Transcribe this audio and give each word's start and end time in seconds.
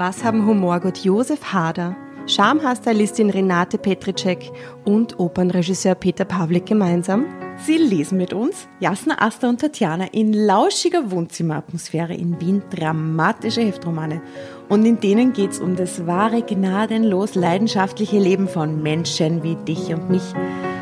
Was 0.00 0.24
haben 0.24 0.46
Humorgott 0.46 1.04
Josef 1.04 1.52
Hader, 1.52 1.94
Schamhaarstylistin 2.26 3.28
Renate 3.28 3.76
Petricek 3.76 4.50
und 4.86 5.20
Opernregisseur 5.20 5.94
Peter 5.94 6.24
Pawlik 6.24 6.64
gemeinsam? 6.64 7.26
Sie 7.58 7.76
lesen 7.76 8.16
mit 8.16 8.32
uns, 8.32 8.66
Jasna, 8.78 9.20
Asta 9.20 9.50
und 9.50 9.60
Tatjana, 9.60 10.06
in 10.12 10.32
lauschiger 10.32 11.10
Wohnzimmeratmosphäre 11.10 12.14
in 12.14 12.40
Wien 12.40 12.62
dramatische 12.70 13.60
Heftromane. 13.60 14.22
Und 14.70 14.86
in 14.86 15.00
denen 15.00 15.34
geht 15.34 15.50
es 15.50 15.60
um 15.60 15.76
das 15.76 16.06
wahre, 16.06 16.40
gnadenlos 16.40 17.34
leidenschaftliche 17.34 18.18
Leben 18.18 18.48
von 18.48 18.82
Menschen 18.82 19.42
wie 19.42 19.56
dich 19.56 19.92
und 19.92 20.08
mich. 20.08 20.32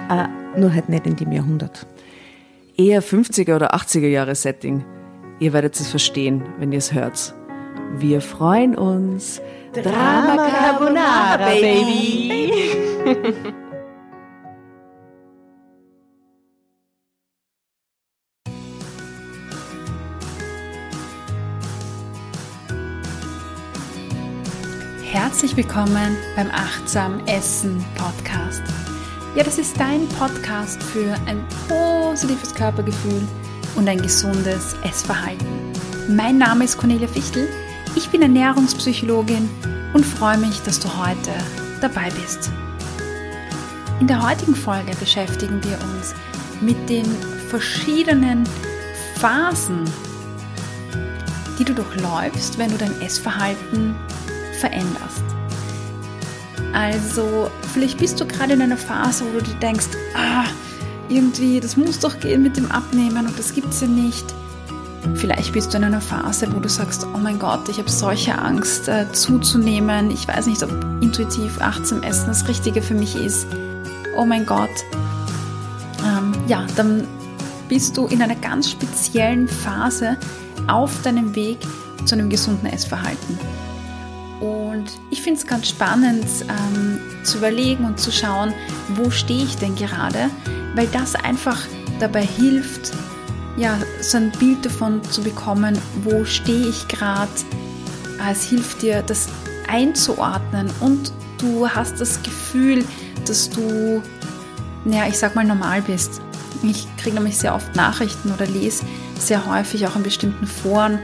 Äh, 0.08 0.28
nur 0.60 0.72
halt 0.72 0.88
nicht 0.88 1.08
in 1.08 1.16
dem 1.16 1.32
Jahrhundert. 1.32 1.88
Eher 2.76 3.02
50er 3.02 3.56
oder 3.56 3.74
80er 3.74 4.06
Jahre 4.06 4.36
Setting. 4.36 4.84
Ihr 5.40 5.52
werdet 5.52 5.74
es 5.74 5.88
verstehen, 5.88 6.44
wenn 6.60 6.70
ihr 6.70 6.78
es 6.78 6.92
hört. 6.92 7.34
Wir 7.96 8.20
freuen 8.20 8.76
uns. 8.76 9.40
Drama 9.72 10.48
Carbonara, 10.50 11.48
Baby. 11.48 12.52
Herzlich 25.02 25.56
willkommen 25.56 26.16
beim 26.36 26.50
Achtsam 26.50 27.20
Essen 27.26 27.84
Podcast. 27.96 28.62
Ja, 29.34 29.42
das 29.44 29.58
ist 29.58 29.78
dein 29.78 30.06
Podcast 30.18 30.82
für 30.82 31.14
ein 31.26 31.44
positives 31.68 32.54
Körpergefühl 32.54 33.22
und 33.76 33.88
ein 33.88 34.00
gesundes 34.00 34.74
Essverhalten. 34.84 35.46
Mein 36.08 36.38
Name 36.38 36.64
ist 36.64 36.78
Cornelia 36.78 37.06
Fichtel, 37.06 37.48
ich 37.98 38.10
bin 38.10 38.22
Ernährungspsychologin 38.22 39.50
und 39.92 40.06
freue 40.06 40.38
mich, 40.38 40.60
dass 40.62 40.78
du 40.78 40.88
heute 40.96 41.32
dabei 41.80 42.08
bist. 42.10 42.52
In 43.98 44.06
der 44.06 44.22
heutigen 44.22 44.54
Folge 44.54 44.94
beschäftigen 45.00 45.60
wir 45.64 45.76
uns 45.82 46.14
mit 46.60 46.76
den 46.88 47.04
verschiedenen 47.48 48.48
Phasen, 49.16 49.82
die 51.58 51.64
du 51.64 51.74
durchläufst, 51.74 52.56
wenn 52.56 52.70
du 52.70 52.78
dein 52.78 53.00
Essverhalten 53.00 53.96
veränderst. 54.60 55.24
Also, 56.72 57.50
vielleicht 57.74 57.98
bist 57.98 58.20
du 58.20 58.26
gerade 58.26 58.52
in 58.52 58.62
einer 58.62 58.76
Phase, 58.76 59.24
wo 59.24 59.40
du 59.40 59.44
dir 59.44 59.58
denkst, 59.58 59.88
ah, 60.14 60.44
irgendwie, 61.08 61.58
das 61.58 61.76
muss 61.76 61.98
doch 61.98 62.20
gehen 62.20 62.44
mit 62.44 62.56
dem 62.56 62.70
Abnehmen 62.70 63.26
und 63.26 63.36
das 63.36 63.52
gibt 63.52 63.70
es 63.70 63.80
ja 63.80 63.88
nicht. 63.88 64.32
Vielleicht 65.14 65.52
bist 65.52 65.72
du 65.72 65.78
in 65.78 65.84
einer 65.84 66.00
Phase, 66.00 66.48
wo 66.54 66.60
du 66.60 66.68
sagst, 66.68 67.06
oh 67.14 67.18
mein 67.18 67.38
Gott, 67.38 67.68
ich 67.68 67.78
habe 67.78 67.90
solche 67.90 68.38
Angst 68.38 68.88
äh, 68.88 69.10
zuzunehmen. 69.12 70.10
Ich 70.10 70.26
weiß 70.28 70.46
nicht, 70.46 70.62
ob 70.62 70.70
intuitiv 71.00 71.60
achtsam 71.60 72.02
Essen 72.02 72.28
das 72.28 72.46
Richtige 72.48 72.82
für 72.82 72.94
mich 72.94 73.16
ist. 73.16 73.46
Oh 74.16 74.24
mein 74.24 74.46
Gott. 74.46 74.70
Ähm, 76.04 76.32
ja, 76.46 76.66
dann 76.76 77.06
bist 77.68 77.96
du 77.96 78.06
in 78.06 78.22
einer 78.22 78.36
ganz 78.36 78.70
speziellen 78.70 79.48
Phase 79.48 80.16
auf 80.66 81.02
deinem 81.02 81.34
Weg 81.34 81.58
zu 82.04 82.14
einem 82.14 82.30
gesunden 82.30 82.66
Essverhalten. 82.66 83.38
Und 84.40 84.86
ich 85.10 85.22
finde 85.22 85.40
es 85.40 85.46
ganz 85.46 85.68
spannend 85.68 86.26
ähm, 86.48 87.00
zu 87.24 87.38
überlegen 87.38 87.84
und 87.84 87.98
zu 87.98 88.12
schauen, 88.12 88.52
wo 88.94 89.10
stehe 89.10 89.44
ich 89.44 89.56
denn 89.56 89.74
gerade, 89.74 90.30
weil 90.74 90.86
das 90.88 91.14
einfach 91.16 91.60
dabei 91.98 92.24
hilft, 92.24 92.92
ja, 93.58 93.78
so 94.00 94.18
ein 94.18 94.30
Bild 94.38 94.64
davon 94.64 95.02
zu 95.04 95.22
bekommen, 95.22 95.78
wo 96.04 96.24
stehe 96.24 96.68
ich 96.68 96.86
gerade. 96.88 97.30
Es 98.30 98.44
hilft 98.44 98.82
dir, 98.82 99.02
das 99.02 99.28
einzuordnen 99.68 100.70
und 100.80 101.12
du 101.38 101.68
hast 101.68 102.00
das 102.00 102.22
Gefühl, 102.22 102.84
dass 103.26 103.50
du, 103.50 104.02
ja, 104.84 105.06
ich 105.06 105.18
sag 105.18 105.34
mal, 105.34 105.44
normal 105.44 105.82
bist. 105.82 106.20
Ich 106.62 106.86
kriege 106.96 107.16
nämlich 107.16 107.36
sehr 107.36 107.54
oft 107.54 107.76
Nachrichten 107.76 108.32
oder 108.32 108.46
lese 108.46 108.84
sehr 109.18 109.46
häufig 109.46 109.86
auch 109.86 109.96
in 109.96 110.02
bestimmten 110.02 110.46
Foren, 110.46 110.98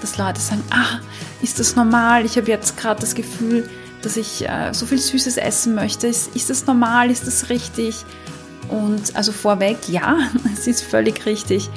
dass 0.00 0.18
Leute 0.18 0.40
sagen, 0.40 0.62
ah, 0.70 0.98
ist 1.42 1.58
das 1.58 1.76
normal? 1.76 2.24
Ich 2.24 2.36
habe 2.36 2.48
jetzt 2.48 2.76
gerade 2.76 3.00
das 3.00 3.14
Gefühl, 3.14 3.68
dass 4.02 4.16
ich 4.16 4.48
äh, 4.48 4.72
so 4.72 4.86
viel 4.86 4.98
Süßes 4.98 5.36
essen 5.36 5.74
möchte. 5.74 6.06
Ist, 6.06 6.34
ist 6.34 6.50
das 6.50 6.66
normal? 6.66 7.10
Ist 7.10 7.26
das 7.26 7.48
richtig? 7.48 8.04
Und 8.68 9.14
also 9.16 9.32
vorweg, 9.32 9.78
ja, 9.88 10.18
es 10.52 10.66
ist 10.66 10.82
völlig 10.82 11.26
richtig. 11.26 11.70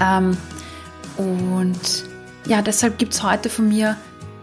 Ähm, 0.00 0.36
und 1.16 2.04
ja, 2.46 2.62
deshalb 2.62 2.98
gibt 2.98 3.14
es 3.14 3.22
heute 3.22 3.48
von 3.48 3.68
mir 3.68 3.96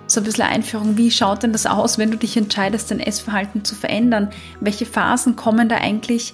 so 0.07 0.21
ein 0.21 0.23
bisschen 0.23 0.45
Einführung, 0.45 0.97
wie 0.97 1.11
schaut 1.11 1.43
denn 1.43 1.51
das 1.51 1.65
aus, 1.65 1.97
wenn 1.97 2.11
du 2.11 2.17
dich 2.17 2.35
entscheidest, 2.35 2.89
dein 2.89 2.99
Essverhalten 2.99 3.63
zu 3.63 3.75
verändern? 3.75 4.29
Welche 4.59 4.85
Phasen 4.85 5.35
kommen 5.35 5.69
da 5.69 5.77
eigentlich 5.77 6.33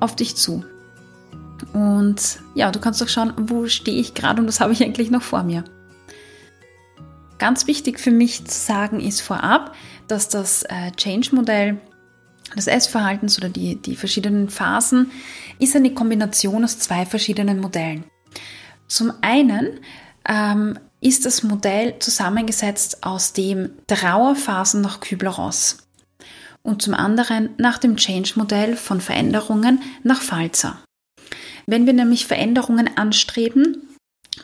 auf 0.00 0.16
dich 0.16 0.36
zu? 0.36 0.64
Und 1.72 2.40
ja, 2.54 2.70
du 2.70 2.78
kannst 2.78 3.00
doch 3.00 3.08
schauen, 3.08 3.32
wo 3.36 3.66
stehe 3.66 3.98
ich 3.98 4.14
gerade 4.14 4.42
und 4.42 4.48
was 4.48 4.60
habe 4.60 4.72
ich 4.72 4.82
eigentlich 4.82 5.10
noch 5.10 5.22
vor 5.22 5.42
mir. 5.42 5.64
Ganz 7.38 7.66
wichtig 7.66 8.00
für 8.00 8.10
mich 8.10 8.44
zu 8.46 8.58
sagen 8.58 9.00
ist 9.00 9.20
vorab, 9.20 9.74
dass 10.08 10.28
das 10.28 10.62
äh, 10.64 10.92
Change-Modell 10.96 11.78
des 12.54 12.66
Essverhaltens 12.66 13.38
oder 13.38 13.48
die, 13.48 13.76
die 13.76 13.96
verschiedenen 13.96 14.48
Phasen 14.48 15.10
ist 15.58 15.74
eine 15.74 15.92
Kombination 15.92 16.64
aus 16.64 16.78
zwei 16.78 17.04
verschiedenen 17.04 17.60
Modellen. 17.60 18.04
Zum 18.88 19.12
einen 19.20 19.80
ähm, 20.28 20.78
ist 21.00 21.26
das 21.26 21.42
Modell 21.42 21.98
zusammengesetzt 21.98 23.04
aus 23.04 23.32
dem 23.32 23.70
Trauerphasen 23.86 24.80
nach 24.80 25.00
Kübler-Ross 25.00 25.78
und 26.62 26.82
zum 26.82 26.94
anderen 26.94 27.50
nach 27.58 27.78
dem 27.78 27.96
Change-Modell 27.96 28.76
von 28.76 29.00
Veränderungen 29.00 29.80
nach 30.02 30.20
Falzer. 30.20 30.80
Wenn 31.66 31.86
wir 31.86 31.92
nämlich 31.92 32.26
Veränderungen 32.26 32.90
anstreben, 32.96 33.88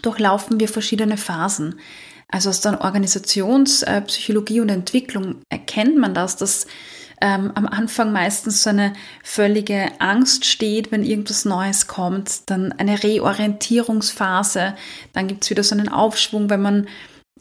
durchlaufen 0.02 0.58
wir 0.60 0.68
verschiedene 0.68 1.16
Phasen. 1.16 1.78
Also 2.28 2.50
aus 2.50 2.60
der 2.60 2.80
Organisationspsychologie 2.80 4.60
und 4.60 4.70
Entwicklung 4.70 5.42
erkennt 5.50 5.98
man 5.98 6.14
das, 6.14 6.36
dass 6.36 6.66
ähm, 7.22 7.52
am 7.54 7.66
Anfang 7.66 8.10
meistens 8.10 8.64
so 8.64 8.70
eine 8.70 8.94
völlige 9.22 9.92
Angst 10.00 10.44
steht, 10.44 10.90
wenn 10.90 11.04
irgendwas 11.04 11.44
Neues 11.44 11.86
kommt, 11.86 12.50
dann 12.50 12.72
eine 12.72 13.00
Reorientierungsphase, 13.00 14.74
dann 15.12 15.28
gibt 15.28 15.44
es 15.44 15.50
wieder 15.50 15.62
so 15.62 15.76
einen 15.76 15.88
Aufschwung, 15.88 16.50
wenn 16.50 16.62
man 16.62 16.88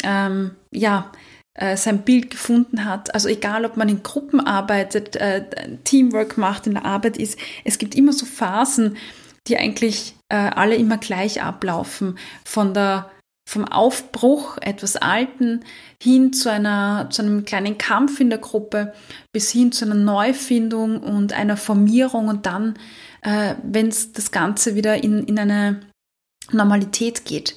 ähm, 0.03 0.51
ja 0.71 1.11
äh, 1.55 1.75
sein 1.75 2.03
Bild 2.03 2.29
gefunden 2.29 2.85
hat. 2.85 3.15
Also 3.15 3.27
egal, 3.27 3.65
ob 3.65 3.75
man 3.75 3.89
in 3.89 4.03
Gruppen 4.03 4.39
arbeitet, 4.39 5.15
äh, 5.15 5.45
Teamwork 5.83 6.37
macht, 6.37 6.67
in 6.67 6.75
der 6.75 6.85
Arbeit 6.85 7.17
ist, 7.17 7.39
es 7.65 7.79
gibt 7.79 7.95
immer 7.95 8.13
so 8.13 8.27
Phasen, 8.27 8.97
die 9.47 9.57
eigentlich 9.57 10.13
äh, 10.29 10.35
alle 10.35 10.75
immer 10.75 10.99
gleich 10.99 11.41
ablaufen. 11.41 12.19
Von 12.45 12.75
der, 12.75 13.09
vom 13.47 13.65
Aufbruch 13.65 14.57
etwas 14.61 14.95
Alten 14.95 15.61
hin 16.01 16.31
zu, 16.31 16.49
einer, 16.49 17.09
zu 17.09 17.21
einem 17.21 17.43
kleinen 17.43 17.77
Kampf 17.77 18.19
in 18.19 18.29
der 18.29 18.39
Gruppe, 18.39 18.93
bis 19.33 19.51
hin 19.51 19.71
zu 19.71 19.85
einer 19.85 19.95
Neufindung 19.95 21.01
und 21.01 21.33
einer 21.33 21.57
Formierung 21.57 22.27
und 22.27 22.45
dann, 22.45 22.75
äh, 23.21 23.55
wenn 23.63 23.87
es 23.87 24.13
das 24.13 24.31
Ganze 24.31 24.75
wieder 24.75 25.03
in, 25.03 25.23
in 25.25 25.37
eine 25.37 25.81
Normalität 26.51 27.25
geht. 27.25 27.55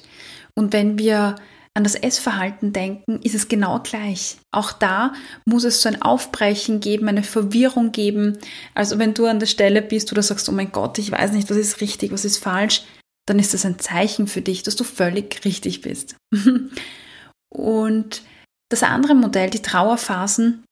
Und 0.55 0.73
wenn 0.73 0.97
wir 0.97 1.35
an 1.75 1.83
das 1.83 1.95
Essverhalten 1.95 2.71
denken, 2.71 3.19
ist 3.21 3.35
es 3.35 3.49
genau 3.49 3.79
gleich. 3.79 4.37
Auch 4.51 4.71
da 4.71 5.13
muss 5.45 5.65
es 5.65 5.81
so 5.81 5.89
ein 5.89 6.01
Aufbrechen 6.01 6.79
geben, 6.79 7.09
eine 7.09 7.23
Verwirrung 7.23 7.91
geben. 7.91 8.37
Also 8.73 8.97
wenn 8.97 9.13
du 9.13 9.25
an 9.25 9.39
der 9.39 9.47
Stelle 9.47 9.81
bist 9.81 10.09
oder 10.13 10.23
sagst, 10.23 10.47
oh 10.47 10.53
mein 10.53 10.71
Gott, 10.71 10.97
ich 10.99 11.11
weiß 11.11 11.33
nicht, 11.33 11.49
was 11.49 11.57
ist 11.57 11.81
richtig, 11.81 12.13
was 12.13 12.23
ist 12.23 12.37
falsch, 12.37 12.83
dann 13.25 13.39
ist 13.39 13.53
das 13.53 13.65
ein 13.65 13.79
Zeichen 13.79 14.27
für 14.27 14.41
dich, 14.41 14.63
dass 14.63 14.75
du 14.75 14.83
völlig 14.83 15.43
richtig 15.45 15.81
bist. 15.81 16.15
Und 17.49 18.21
das 18.69 18.83
andere 18.83 19.15
Modell, 19.15 19.49
die 19.49 19.61
Trauerphasen, 19.61 20.63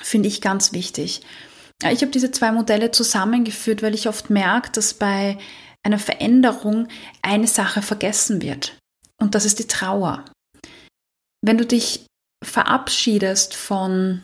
finde 0.00 0.28
ich 0.28 0.40
ganz 0.40 0.72
wichtig. 0.72 1.22
Ich 1.82 2.00
habe 2.00 2.12
diese 2.12 2.30
zwei 2.30 2.52
Modelle 2.52 2.90
zusammengeführt, 2.90 3.82
weil 3.82 3.94
ich 3.94 4.08
oft 4.08 4.30
merke, 4.30 4.70
dass 4.72 4.94
bei 4.94 5.38
einer 5.82 5.98
Veränderung 5.98 6.88
eine 7.22 7.46
Sache 7.46 7.82
vergessen 7.82 8.40
wird. 8.40 8.78
Und 9.20 9.34
das 9.34 9.44
ist 9.44 9.58
die 9.58 9.66
Trauer. 9.66 10.24
Wenn 11.42 11.58
du 11.58 11.66
dich 11.66 12.06
verabschiedest 12.42 13.54
von 13.54 14.22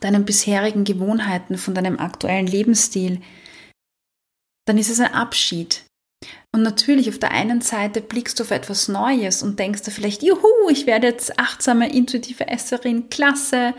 deinen 0.00 0.24
bisherigen 0.24 0.84
Gewohnheiten, 0.84 1.58
von 1.58 1.74
deinem 1.74 1.98
aktuellen 1.98 2.46
Lebensstil, 2.46 3.20
dann 4.66 4.78
ist 4.78 4.90
es 4.90 5.00
ein 5.00 5.12
Abschied. 5.14 5.84
Und 6.54 6.62
natürlich 6.62 7.08
auf 7.08 7.18
der 7.18 7.30
einen 7.30 7.62
Seite 7.62 8.02
blickst 8.02 8.38
du 8.38 8.44
auf 8.44 8.50
etwas 8.50 8.88
Neues 8.88 9.42
und 9.42 9.58
denkst 9.58 9.82
dir 9.82 9.90
vielleicht, 9.90 10.22
juhu, 10.22 10.68
ich 10.70 10.86
werde 10.86 11.06
jetzt 11.06 11.38
achtsame, 11.38 11.90
intuitive 11.90 12.46
Esserin, 12.48 13.08
klasse. 13.08 13.74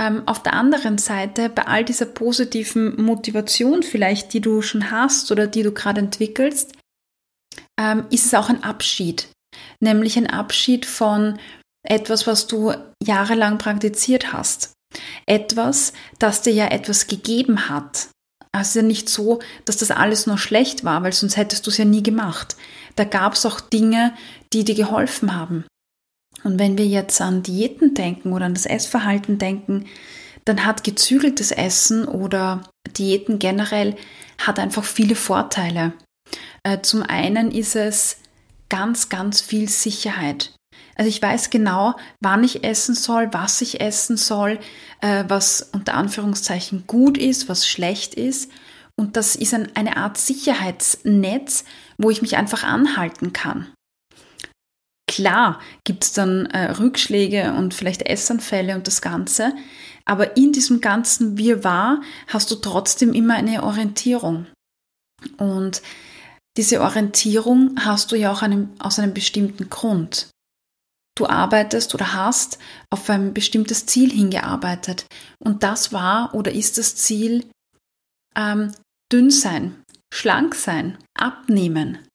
Ähm, 0.00 0.22
auf 0.26 0.42
der 0.42 0.54
anderen 0.54 0.96
Seite, 0.96 1.50
bei 1.50 1.66
all 1.66 1.84
dieser 1.84 2.06
positiven 2.06 3.02
Motivation 3.02 3.82
vielleicht, 3.82 4.32
die 4.32 4.40
du 4.40 4.62
schon 4.62 4.90
hast 4.90 5.30
oder 5.30 5.46
die 5.46 5.62
du 5.62 5.72
gerade 5.72 6.00
entwickelst, 6.00 6.72
ähm, 7.78 8.06
ist 8.10 8.26
es 8.26 8.34
auch 8.34 8.48
ein 8.48 8.62
Abschied 8.62 9.28
nämlich 9.80 10.16
ein 10.16 10.26
Abschied 10.26 10.86
von 10.86 11.38
etwas, 11.86 12.26
was 12.26 12.46
du 12.46 12.74
jahrelang 13.02 13.58
praktiziert 13.58 14.32
hast, 14.32 14.72
etwas, 15.26 15.92
das 16.18 16.42
dir 16.42 16.52
ja 16.52 16.68
etwas 16.68 17.06
gegeben 17.06 17.68
hat. 17.68 18.08
Also 18.58 18.82
nicht 18.82 19.08
so, 19.08 19.38
dass 19.64 19.76
das 19.76 19.90
alles 19.92 20.26
nur 20.26 20.36
schlecht 20.36 20.84
war, 20.84 21.02
weil 21.04 21.12
sonst 21.12 21.36
hättest 21.36 21.66
du 21.66 21.70
es 21.70 21.78
ja 21.78 21.84
nie 21.84 22.02
gemacht. 22.02 22.56
Da 22.96 23.04
gab 23.04 23.34
es 23.34 23.46
auch 23.46 23.60
Dinge, 23.60 24.12
die 24.52 24.64
dir 24.64 24.74
geholfen 24.74 25.36
haben. 25.36 25.64
Und 26.42 26.58
wenn 26.58 26.76
wir 26.76 26.86
jetzt 26.86 27.20
an 27.20 27.44
Diäten 27.44 27.94
denken 27.94 28.32
oder 28.32 28.46
an 28.46 28.54
das 28.54 28.66
Essverhalten 28.66 29.38
denken, 29.38 29.86
dann 30.44 30.64
hat 30.64 30.82
gezügeltes 30.82 31.52
Essen 31.52 32.06
oder 32.06 32.64
Diäten 32.96 33.38
generell 33.38 33.96
hat 34.38 34.58
einfach 34.58 34.84
viele 34.84 35.14
Vorteile. 35.14 35.92
Äh, 36.64 36.80
zum 36.82 37.02
einen 37.02 37.52
ist 37.52 37.76
es 37.76 38.18
ganz, 38.68 39.08
ganz 39.08 39.40
viel 39.40 39.68
Sicherheit. 39.68 40.52
Also 40.98 41.08
ich 41.08 41.22
weiß 41.22 41.50
genau, 41.50 41.94
wann 42.20 42.42
ich 42.42 42.64
essen 42.64 42.96
soll, 42.96 43.32
was 43.32 43.60
ich 43.60 43.80
essen 43.80 44.16
soll, 44.16 44.58
äh, 45.00 45.24
was 45.28 45.70
unter 45.72 45.94
Anführungszeichen 45.94 46.84
gut 46.88 47.16
ist, 47.16 47.48
was 47.48 47.68
schlecht 47.68 48.14
ist. 48.14 48.50
Und 48.96 49.16
das 49.16 49.36
ist 49.36 49.54
ein, 49.54 49.74
eine 49.76 49.96
Art 49.96 50.18
Sicherheitsnetz, 50.18 51.64
wo 51.98 52.10
ich 52.10 52.20
mich 52.20 52.36
einfach 52.36 52.64
anhalten 52.64 53.32
kann. 53.32 53.68
Klar 55.06 55.60
gibt 55.84 56.02
es 56.02 56.12
dann 56.12 56.46
äh, 56.46 56.72
Rückschläge 56.72 57.54
und 57.54 57.74
vielleicht 57.74 58.02
Essanfälle 58.02 58.74
und 58.74 58.88
das 58.88 59.00
Ganze, 59.00 59.54
aber 60.04 60.36
in 60.36 60.52
diesem 60.52 60.80
ganzen 60.80 61.38
Wirrwarr 61.38 62.00
hast 62.26 62.50
du 62.50 62.56
trotzdem 62.56 63.14
immer 63.14 63.34
eine 63.34 63.62
Orientierung. 63.62 64.46
Und 65.36 65.80
diese 66.56 66.80
Orientierung 66.80 67.76
hast 67.78 68.10
du 68.10 68.16
ja 68.16 68.32
auch 68.32 68.42
einem, 68.42 68.70
aus 68.80 68.98
einem 68.98 69.14
bestimmten 69.14 69.70
Grund. 69.70 70.28
Du 71.18 71.26
arbeitest 71.26 71.96
oder 71.96 72.14
hast 72.14 72.60
auf 72.90 73.10
ein 73.10 73.34
bestimmtes 73.34 73.86
Ziel 73.86 74.12
hingearbeitet. 74.12 75.04
Und 75.40 75.64
das 75.64 75.92
war 75.92 76.32
oder 76.32 76.52
ist 76.52 76.78
das 76.78 76.94
Ziel 76.94 77.50
ähm, 78.36 78.70
dünn 79.12 79.32
sein, 79.32 79.82
schlank 80.14 80.54
sein, 80.54 80.96
abnehmen. 81.18 82.06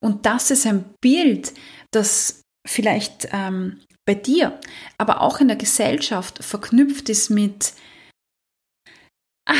Und 0.00 0.26
das 0.26 0.50
ist 0.50 0.66
ein 0.66 0.84
Bild, 1.00 1.52
das 1.92 2.42
vielleicht 2.66 3.28
ähm, 3.30 3.80
bei 4.04 4.16
dir, 4.16 4.58
aber 4.98 5.20
auch 5.20 5.38
in 5.38 5.46
der 5.46 5.56
Gesellschaft 5.56 6.42
verknüpft 6.42 7.08
ist 7.08 7.30
mit 7.30 7.74
ah, 9.48 9.54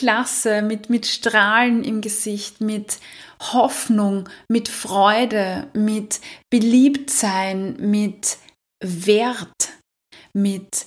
Klasse, 0.00 0.62
mit, 0.62 0.88
mit 0.88 1.06
Strahlen 1.06 1.84
im 1.84 2.00
Gesicht, 2.00 2.62
mit 2.62 3.00
Hoffnung, 3.52 4.30
mit 4.48 4.70
Freude, 4.70 5.68
mit 5.74 6.20
Beliebtsein, 6.48 7.76
mit 7.78 8.38
Wert, 8.82 9.74
mit 10.32 10.86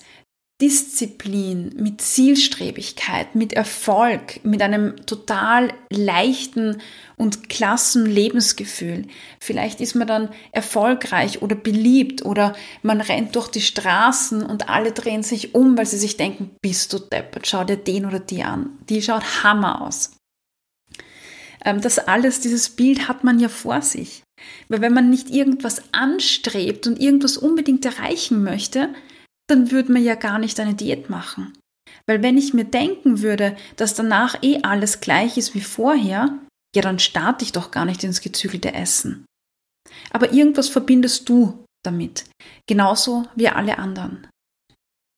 Disziplin, 0.63 1.73
mit 1.75 1.99
Zielstrebigkeit, 1.99 3.35
mit 3.35 3.51
Erfolg, 3.51 4.39
mit 4.45 4.61
einem 4.61 4.95
total 5.05 5.73
leichten 5.89 6.81
und 7.17 7.49
klassen 7.49 8.05
Lebensgefühl. 8.05 9.07
Vielleicht 9.41 9.81
ist 9.81 9.93
man 9.93 10.07
dann 10.07 10.29
erfolgreich 10.53 11.41
oder 11.41 11.57
beliebt 11.57 12.23
oder 12.23 12.55
man 12.81 13.01
rennt 13.01 13.35
durch 13.35 13.49
die 13.49 13.59
Straßen 13.59 14.41
und 14.41 14.69
alle 14.69 14.93
drehen 14.93 15.21
sich 15.21 15.53
um, 15.53 15.77
weil 15.77 15.85
sie 15.85 15.97
sich 15.97 16.15
denken, 16.15 16.51
bist 16.61 16.93
du 16.93 16.99
deppert, 16.99 17.45
schau 17.45 17.65
dir 17.65 17.75
den 17.75 18.05
oder 18.05 18.19
die 18.19 18.43
an. 18.43 18.69
Die 18.87 19.01
schaut 19.01 19.43
Hammer 19.43 19.81
aus. 19.81 20.15
Ähm, 21.65 21.81
das 21.81 21.99
alles, 21.99 22.39
dieses 22.39 22.69
Bild 22.69 23.09
hat 23.09 23.25
man 23.25 23.37
ja 23.37 23.49
vor 23.49 23.81
sich. 23.81 24.23
Weil 24.69 24.79
wenn 24.79 24.93
man 24.93 25.09
nicht 25.09 25.29
irgendwas 25.29 25.81
anstrebt 25.91 26.87
und 26.87 27.01
irgendwas 27.01 27.35
unbedingt 27.35 27.83
erreichen 27.85 28.45
möchte, 28.45 28.93
dann 29.47 29.71
würde 29.71 29.91
man 29.91 30.03
ja 30.03 30.15
gar 30.15 30.39
nicht 30.39 30.59
eine 30.59 30.73
Diät 30.73 31.09
machen. 31.09 31.53
Weil 32.07 32.21
wenn 32.21 32.37
ich 32.37 32.53
mir 32.53 32.65
denken 32.65 33.21
würde, 33.21 33.55
dass 33.75 33.93
danach 33.93 34.41
eh 34.41 34.61
alles 34.63 34.99
gleich 34.99 35.37
ist 35.37 35.53
wie 35.53 35.61
vorher, 35.61 36.37
ja, 36.75 36.81
dann 36.81 36.99
starte 36.99 37.45
ich 37.45 37.51
doch 37.51 37.71
gar 37.71 37.85
nicht 37.85 38.03
ins 38.03 38.21
gezügelte 38.21 38.73
Essen. 38.73 39.25
Aber 40.11 40.33
irgendwas 40.33 40.69
verbindest 40.69 41.29
du 41.29 41.65
damit, 41.85 42.25
genauso 42.67 43.27
wie 43.35 43.47
alle 43.47 43.77
anderen. 43.77 44.27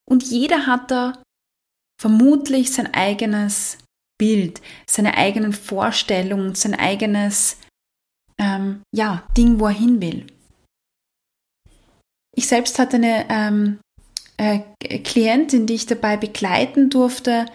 Und 0.07 0.23
jeder 0.23 0.67
hat 0.67 0.91
da 0.91 1.23
vermutlich 1.99 2.71
sein 2.71 2.93
eigenes 2.93 3.77
Bild, 4.17 4.61
seine 4.89 5.15
eigenen 5.15 5.53
Vorstellungen, 5.53 6.55
sein 6.55 6.75
eigenes 6.75 7.57
ähm, 8.37 8.81
ja, 8.93 9.27
Ding, 9.37 9.59
wo 9.59 9.67
er 9.67 9.73
hin 9.73 10.01
will. 10.01 10.27
Ich 12.35 12.47
selbst 12.47 12.79
hatte 12.79 12.97
eine 12.97 13.25
ähm, 13.29 13.79
äh, 14.37 14.59
Klientin, 14.99 15.65
die 15.65 15.75
ich 15.75 15.85
dabei 15.85 16.17
begleiten 16.17 16.89
durfte, 16.89 17.45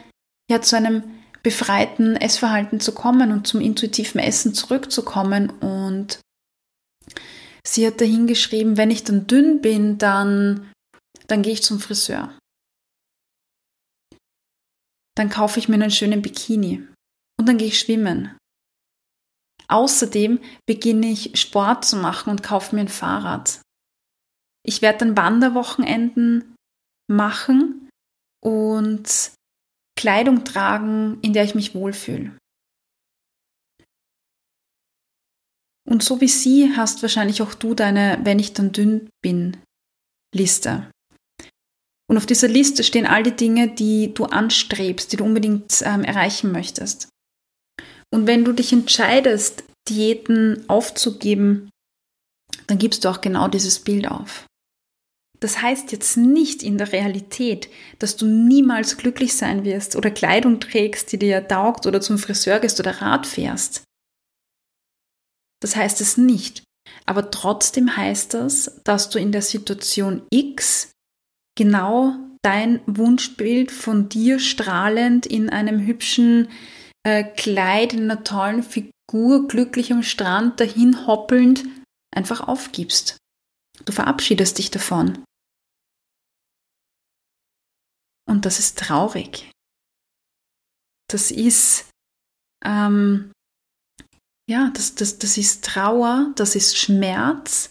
ja 0.51 0.61
zu 0.63 0.77
einem 0.77 1.03
befreiten 1.43 2.17
Essverhalten 2.17 2.81
zu 2.81 2.93
kommen 2.93 3.33
und 3.33 3.47
zum 3.47 3.61
intuitiven 3.61 4.21
Essen 4.21 4.55
zurückzukommen. 4.55 5.51
Und 5.61 6.21
sie 7.67 7.87
hat 7.87 8.01
dahin 8.01 8.27
geschrieben, 8.27 8.77
wenn 8.77 8.91
ich 8.91 9.05
dann 9.05 9.27
dünn 9.27 9.61
bin, 9.61 9.99
dann, 9.99 10.71
dann 11.27 11.43
gehe 11.43 11.55
ich 11.55 11.63
zum 11.63 11.81
Friseur. 11.81 12.37
Dann 15.17 15.29
kaufe 15.29 15.59
ich 15.59 15.69
mir 15.69 15.75
einen 15.75 15.91
schönen 15.91 16.23
Bikini 16.23 16.87
und 17.39 17.49
dann 17.49 17.59
gehe 17.59 17.69
ich 17.69 17.79
schwimmen. 17.79 18.37
Außerdem 19.69 20.41
beginne 20.67 21.11
ich 21.11 21.39
Sport 21.41 21.85
zu 21.85 21.97
machen 21.97 22.31
und 22.31 22.43
kaufe 22.43 22.75
mir 22.75 22.83
ein 22.83 22.89
Fahrrad. 22.89 23.61
Ich 24.67 24.83
werde 24.83 24.99
dann 24.99 25.17
Wanderwochenenden 25.17 26.57
machen 27.11 27.89
und 28.43 29.33
Kleidung 29.99 30.45
tragen, 30.45 31.19
in 31.21 31.33
der 31.33 31.45
ich 31.45 31.55
mich 31.55 31.75
wohlfühle. 31.75 32.37
Und 35.87 36.03
so 36.03 36.21
wie 36.21 36.29
sie 36.29 36.75
hast 36.77 37.03
wahrscheinlich 37.03 37.43
auch 37.43 37.53
du 37.53 37.75
deine 37.75 38.21
Wenn 38.23 38.39
ich 38.39 38.53
dann 38.53 38.73
dünn 38.73 39.11
bin 39.23 39.57
Liste. 40.35 40.91
Und 42.09 42.17
auf 42.17 42.27
dieser 42.27 42.49
Liste 42.49 42.85
stehen 42.85 43.07
all 43.07 43.23
die 43.23 43.37
Dinge, 43.37 43.69
die 43.69 44.15
du 44.15 44.25
anstrebst, 44.25 45.13
die 45.13 45.17
du 45.17 45.25
unbedingt 45.25 45.83
ähm, 45.83 46.05
erreichen 46.05 46.53
möchtest. 46.53 47.09
Und 48.13 48.27
wenn 48.27 48.45
du 48.45 48.53
dich 48.53 48.73
entscheidest, 48.73 49.65
Diäten 49.89 50.65
aufzugeben, 50.69 51.71
dann 52.67 52.79
gibst 52.79 53.05
du 53.05 53.09
auch 53.09 53.21
genau 53.21 53.49
dieses 53.49 53.81
Bild 53.81 54.09
auf. 54.09 54.47
Das 55.41 55.63
heißt 55.63 55.91
jetzt 55.93 56.19
nicht 56.19 56.63
in 56.63 56.77
der 56.77 56.93
Realität, 56.93 57.71
dass 57.99 58.17
du 58.17 58.27
niemals 58.27 58.99
glücklich 58.99 59.35
sein 59.35 59.65
wirst 59.65 59.97
oder 59.97 60.11
Kleidung 60.11 60.61
trägst, 60.61 61.13
die 61.13 61.19
dir 61.19 61.49
taugt 61.49 61.87
oder 61.87 62.01
zum 62.03 62.19
Friseur 62.19 62.61
gehst 62.61 62.79
oder 62.79 63.01
Rad 63.01 63.27
fährst. 63.27 63.85
Das 65.61 65.77
heißt 65.77 66.01
es 66.01 66.17
nicht. 66.19 66.63
Aber 67.07 67.31
trotzdem 67.31 67.97
heißt 67.97 68.35
das, 68.35 68.81
dass 68.85 69.11
du 69.11 69.19
in 69.19 69.33
der 69.33 69.43
Situation 69.43 70.23
X 70.31 70.93
genau 71.57 72.17
dein 72.43 72.81
Wunschbild 72.87 73.71
von 73.71 74.09
dir 74.09 74.39
strahlend 74.39 75.27
in 75.27 75.51
einem 75.51 75.87
hübschen 75.87 76.49
äh, 77.03 77.25
Kleid, 77.25 77.93
in 77.93 78.11
einer 78.11 78.25
tollen 78.25 78.63
Figur, 78.63 79.49
glücklich 79.49 79.93
am 79.93 80.03
Strand, 80.03 80.61
dahin 80.61 81.07
hoppelnd, 81.07 81.65
einfach 82.15 82.47
aufgibst. 82.47 83.17
Du 83.85 83.93
verabschiedest 83.93 84.59
dich 84.59 84.71
davon. 84.71 85.19
Und 88.31 88.47
das 88.47 88.61
ist 88.61 88.79
traurig. 88.79 89.51
Das 91.11 91.33
ist, 91.33 91.91
ähm, 92.65 93.33
ja, 94.49 94.71
das, 94.73 94.95
das, 94.95 95.19
das 95.19 95.37
ist 95.37 95.65
Trauer, 95.65 96.33
das 96.37 96.55
ist 96.55 96.79
Schmerz. 96.79 97.71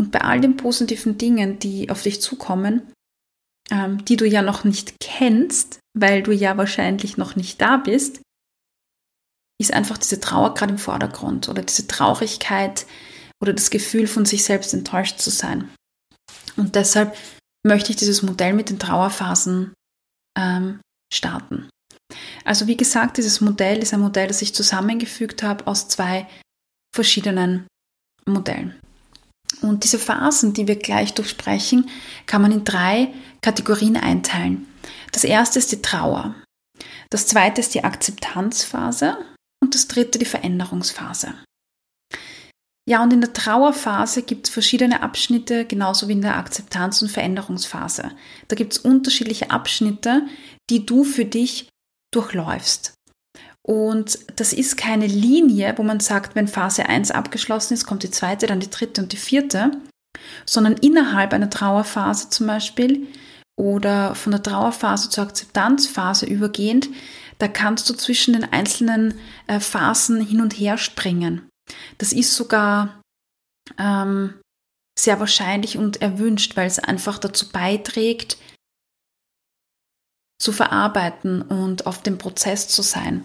Und 0.00 0.10
bei 0.10 0.22
all 0.22 0.40
den 0.40 0.56
positiven 0.56 1.16
Dingen, 1.16 1.60
die 1.60 1.90
auf 1.90 2.02
dich 2.02 2.20
zukommen, 2.20 2.92
ähm, 3.70 4.04
die 4.04 4.16
du 4.16 4.26
ja 4.26 4.42
noch 4.42 4.64
nicht 4.64 4.98
kennst, 4.98 5.78
weil 5.96 6.24
du 6.24 6.32
ja 6.32 6.56
wahrscheinlich 6.56 7.16
noch 7.16 7.36
nicht 7.36 7.60
da 7.60 7.76
bist, 7.76 8.20
ist 9.60 9.72
einfach 9.72 9.96
diese 9.96 10.18
Trauer 10.18 10.54
gerade 10.54 10.72
im 10.72 10.78
Vordergrund 10.78 11.48
oder 11.48 11.62
diese 11.62 11.86
Traurigkeit 11.86 12.84
oder 13.40 13.52
das 13.52 13.70
Gefühl 13.70 14.08
von 14.08 14.24
sich 14.24 14.42
selbst 14.42 14.74
enttäuscht 14.74 15.20
zu 15.20 15.30
sein. 15.30 15.72
Und 16.56 16.74
deshalb 16.74 17.16
möchte 17.66 17.90
ich 17.90 17.96
dieses 17.96 18.22
Modell 18.22 18.52
mit 18.52 18.70
den 18.70 18.78
Trauerphasen 18.78 19.72
ähm, 20.38 20.80
starten. 21.12 21.68
Also 22.44 22.66
wie 22.66 22.76
gesagt, 22.76 23.16
dieses 23.16 23.40
Modell 23.40 23.78
ist 23.78 23.94
ein 23.94 24.00
Modell, 24.00 24.28
das 24.28 24.42
ich 24.42 24.54
zusammengefügt 24.54 25.42
habe 25.42 25.66
aus 25.66 25.88
zwei 25.88 26.26
verschiedenen 26.94 27.66
Modellen. 28.26 28.78
Und 29.60 29.84
diese 29.84 29.98
Phasen, 29.98 30.54
die 30.54 30.66
wir 30.66 30.76
gleich 30.76 31.14
durchsprechen, 31.14 31.88
kann 32.26 32.42
man 32.42 32.52
in 32.52 32.64
drei 32.64 33.12
Kategorien 33.42 33.96
einteilen. 33.96 34.66
Das 35.12 35.24
erste 35.24 35.58
ist 35.58 35.72
die 35.72 35.82
Trauer. 35.82 36.34
Das 37.10 37.26
zweite 37.26 37.60
ist 37.60 37.74
die 37.74 37.84
Akzeptanzphase 37.84 39.18
und 39.62 39.74
das 39.74 39.86
dritte 39.86 40.18
die 40.18 40.24
Veränderungsphase. 40.24 41.34
Ja, 42.88 43.02
und 43.02 43.12
in 43.12 43.20
der 43.20 43.32
Trauerphase 43.32 44.22
gibt 44.22 44.48
es 44.48 44.52
verschiedene 44.52 45.02
Abschnitte, 45.02 45.64
genauso 45.64 46.08
wie 46.08 46.12
in 46.12 46.22
der 46.22 46.36
Akzeptanz- 46.36 47.00
und 47.00 47.10
Veränderungsphase. 47.10 48.10
Da 48.48 48.56
gibt 48.56 48.72
es 48.72 48.78
unterschiedliche 48.78 49.50
Abschnitte, 49.50 50.26
die 50.68 50.84
du 50.84 51.04
für 51.04 51.24
dich 51.24 51.68
durchläufst. 52.12 52.94
Und 53.64 54.18
das 54.34 54.52
ist 54.52 54.76
keine 54.76 55.06
Linie, 55.06 55.74
wo 55.76 55.84
man 55.84 56.00
sagt, 56.00 56.34
wenn 56.34 56.48
Phase 56.48 56.86
1 56.86 57.12
abgeschlossen 57.12 57.74
ist, 57.74 57.86
kommt 57.86 58.02
die 58.02 58.10
zweite, 58.10 58.48
dann 58.48 58.58
die 58.58 58.70
dritte 58.70 59.00
und 59.00 59.12
die 59.12 59.16
vierte, 59.16 59.70
sondern 60.44 60.74
innerhalb 60.74 61.32
einer 61.32 61.50
Trauerphase 61.50 62.30
zum 62.30 62.48
Beispiel 62.48 63.06
oder 63.56 64.16
von 64.16 64.32
der 64.32 64.42
Trauerphase 64.42 65.10
zur 65.10 65.24
Akzeptanzphase 65.24 66.26
übergehend, 66.26 66.88
da 67.38 67.46
kannst 67.46 67.88
du 67.88 67.94
zwischen 67.94 68.34
den 68.34 68.52
einzelnen 68.52 69.14
äh, 69.46 69.60
Phasen 69.60 70.20
hin 70.20 70.40
und 70.40 70.54
her 70.54 70.78
springen. 70.78 71.48
Das 71.98 72.12
ist 72.12 72.34
sogar 72.34 73.00
ähm, 73.78 74.40
sehr 74.98 75.20
wahrscheinlich 75.20 75.78
und 75.78 76.02
erwünscht, 76.02 76.56
weil 76.56 76.66
es 76.66 76.78
einfach 76.78 77.18
dazu 77.18 77.50
beiträgt, 77.50 78.36
zu 80.42 80.52
verarbeiten 80.52 81.40
und 81.40 81.86
auf 81.86 82.02
dem 82.02 82.18
Prozess 82.18 82.66
zu 82.66 82.82
sein. 82.82 83.24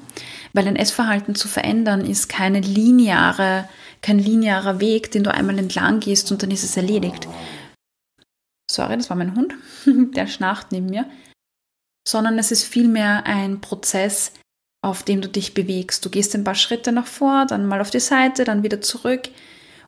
Weil 0.53 0.67
ein 0.67 0.75
Essverhalten 0.75 1.33
zu 1.33 1.47
verändern 1.47 2.05
ist 2.05 2.29
keine 2.29 2.61
lineare, 2.61 3.67
kein 4.01 4.19
linearer 4.19 4.79
Weg, 4.79 5.11
den 5.11 5.23
du 5.23 5.33
einmal 5.33 5.57
entlang 5.57 5.99
gehst 5.99 6.31
und 6.31 6.43
dann 6.43 6.51
ist 6.51 6.63
es 6.63 6.77
erledigt. 6.77 7.27
Sorry, 8.69 8.97
das 8.97 9.09
war 9.09 9.17
mein 9.17 9.35
Hund, 9.35 9.55
der 10.15 10.27
schnarcht 10.27 10.71
neben 10.71 10.87
mir. 10.87 11.09
Sondern 12.07 12.37
es 12.37 12.51
ist 12.51 12.63
vielmehr 12.63 13.25
ein 13.25 13.61
Prozess, 13.61 14.31
auf 14.83 15.03
dem 15.03 15.21
du 15.21 15.27
dich 15.27 15.53
bewegst. 15.53 16.05
Du 16.05 16.09
gehst 16.09 16.35
ein 16.35 16.43
paar 16.43 16.55
Schritte 16.55 16.91
nach 16.91 17.07
vor, 17.07 17.45
dann 17.45 17.67
mal 17.67 17.81
auf 17.81 17.89
die 17.89 17.99
Seite, 17.99 18.43
dann 18.43 18.63
wieder 18.63 18.81
zurück. 18.81 19.29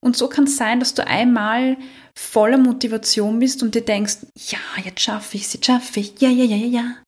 Und 0.02 0.16
so 0.16 0.30
kann 0.30 0.46
es 0.46 0.58
sein, 0.58 0.80
dass 0.80 0.94
du 0.94 1.06
einmal 1.06 1.78
voller 2.18 2.58
Motivation 2.58 3.40
bist 3.40 3.62
und 3.64 3.76
dir 3.76 3.84
denkst, 3.84 4.18
ja, 4.36 4.60
jetzt 4.84 5.02
schaffe 5.02 5.38
ich 5.38 5.44
es, 5.44 5.54
jetzt 5.54 5.66
schaffe 5.66 6.00
ich, 6.00 6.20
ja, 6.22 6.30
ja, 6.30 6.46
ja, 6.46 6.56
ja, 6.56 6.68
ja. 6.68 7.04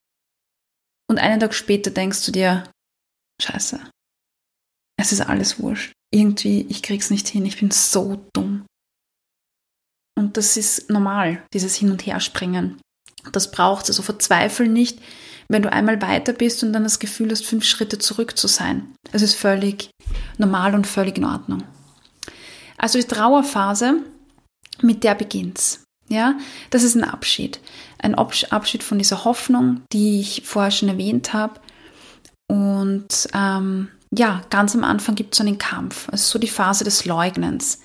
Und 1.10 1.20
einen 1.20 1.40
Tag 1.40 1.54
später 1.54 1.92
denkst 1.92 2.26
du 2.26 2.32
dir, 2.32 2.70
scheiße, 3.42 3.80
es 4.98 5.12
ist 5.12 5.22
alles 5.22 5.60
wurscht. 5.60 5.94
Irgendwie, 6.14 6.66
ich 6.70 6.84
krieg's 6.84 7.10
nicht 7.10 7.28
hin, 7.28 7.46
ich 7.46 7.60
bin 7.60 7.72
so 7.72 8.26
dumm. 8.34 8.66
Und 10.18 10.38
das 10.38 10.58
ist 10.58 10.90
normal, 10.90 11.46
dieses 11.54 11.76
Hin- 11.76 11.92
und 11.92 12.06
Herspringen. 12.06 12.80
Das 13.32 13.52
braucht 13.52 13.84
es. 13.84 13.90
Also 13.92 14.04
verzweifel 14.04 14.68
nicht, 14.68 15.00
wenn 15.52 15.64
du 15.64 15.72
einmal 15.72 16.02
weiter 16.02 16.32
bist 16.32 16.64
und 16.64 16.72
dann 16.72 16.84
das 16.84 17.00
Gefühl 17.00 17.30
hast, 17.30 17.46
fünf 17.46 17.66
Schritte 17.66 18.00
zurück 18.00 18.38
zu 18.38 18.48
sein. 18.48 18.96
Es 19.12 19.22
ist 19.22 19.36
völlig 19.36 19.90
normal 20.38 20.74
und 20.74 20.88
völlig 20.88 21.18
in 21.18 21.26
Ordnung. 21.26 21.64
Also 22.78 22.98
die 22.98 23.06
Trauerphase, 23.06 23.98
mit 24.82 25.04
der 25.04 25.14
beginnt's. 25.14 25.84
Ja, 26.08 26.38
das 26.70 26.84
ist 26.84 26.96
ein 26.96 27.04
Abschied. 27.04 27.60
Ein 28.00 28.16
Abschied 28.16 28.84
von 28.84 28.98
dieser 28.98 29.26
Hoffnung, 29.26 29.82
die 29.94 30.22
ich 30.22 30.44
vorher 30.46 30.72
schon 30.72 30.90
erwähnt 30.90 31.34
habe. 31.34 31.60
Und 32.48 33.28
ähm, 33.34 33.90
ja, 34.14 34.42
ganz 34.50 34.74
am 34.76 34.84
Anfang 34.84 35.16
gibt 35.16 35.34
es 35.34 35.38
so 35.38 35.44
einen 35.44 35.58
Kampf. 35.58 36.08
Es 36.12 36.24
ist 36.24 36.30
so 36.30 36.40
die 36.40 36.48
Phase 36.48 36.84
des 36.84 37.06
Leugnens, 37.06 37.82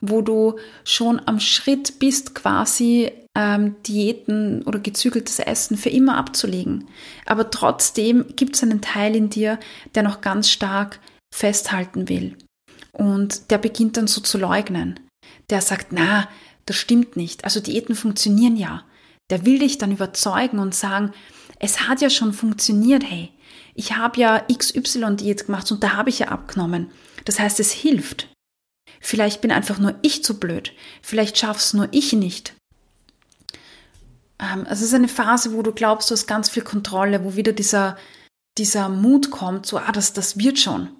wo 0.00 0.20
du 0.20 0.58
schon 0.84 1.20
am 1.26 1.38
Schritt 1.40 1.98
bist, 1.98 2.34
quasi 2.34 3.12
ähm, 3.34 3.76
Diäten 3.82 4.62
oder 4.62 4.78
gezügeltes 4.78 5.38
Essen 5.38 5.76
für 5.76 5.90
immer 5.90 6.16
abzulegen. 6.16 6.88
Aber 7.26 7.50
trotzdem 7.50 8.24
gibt 8.36 8.56
es 8.56 8.62
einen 8.62 8.80
Teil 8.80 9.16
in 9.16 9.30
dir, 9.30 9.58
der 9.94 10.02
noch 10.02 10.20
ganz 10.20 10.50
stark 10.50 11.00
festhalten 11.34 12.08
will. 12.08 12.36
Und 12.92 13.50
der 13.50 13.58
beginnt 13.58 13.96
dann 13.96 14.06
so 14.06 14.20
zu 14.20 14.38
leugnen. 14.38 15.00
Der 15.50 15.60
sagt, 15.60 15.88
na, 15.90 16.28
das 16.66 16.76
stimmt 16.76 17.16
nicht. 17.16 17.44
Also 17.44 17.60
Diäten 17.60 17.96
funktionieren 17.96 18.56
ja. 18.56 18.84
Der 19.30 19.44
will 19.44 19.58
dich 19.58 19.78
dann 19.78 19.92
überzeugen 19.92 20.58
und 20.58 20.74
sagen, 20.74 21.12
es 21.58 21.88
hat 21.88 22.00
ja 22.00 22.10
schon 22.10 22.32
funktioniert, 22.32 23.04
hey. 23.08 23.30
Ich 23.74 23.96
habe 23.96 24.20
ja 24.20 24.44
XY-Diät 24.52 25.46
gemacht 25.46 25.70
und 25.72 25.82
da 25.82 25.94
habe 25.94 26.10
ich 26.10 26.20
ja 26.20 26.28
abgenommen. 26.28 26.90
Das 27.24 27.40
heißt, 27.40 27.58
es 27.58 27.72
hilft. 27.72 28.28
Vielleicht 29.00 29.40
bin 29.40 29.50
einfach 29.50 29.78
nur 29.78 29.96
ich 30.02 30.22
zu 30.22 30.38
blöd. 30.38 30.72
Vielleicht 31.02 31.36
schaff's 31.36 31.74
nur 31.74 31.88
ich 31.90 32.12
nicht. 32.12 32.54
Ähm, 34.38 34.66
es 34.68 34.82
ist 34.82 34.94
eine 34.94 35.08
Phase, 35.08 35.52
wo 35.52 35.62
du 35.62 35.72
glaubst, 35.72 36.10
du 36.10 36.14
hast 36.14 36.26
ganz 36.26 36.48
viel 36.48 36.62
Kontrolle, 36.62 37.24
wo 37.24 37.36
wieder 37.36 37.52
dieser, 37.52 37.96
dieser 38.58 38.88
Mut 38.88 39.30
kommt, 39.30 39.66
so, 39.66 39.78
ah, 39.78 39.92
das, 39.92 40.12
das 40.12 40.38
wird 40.38 40.58
schon. 40.58 40.90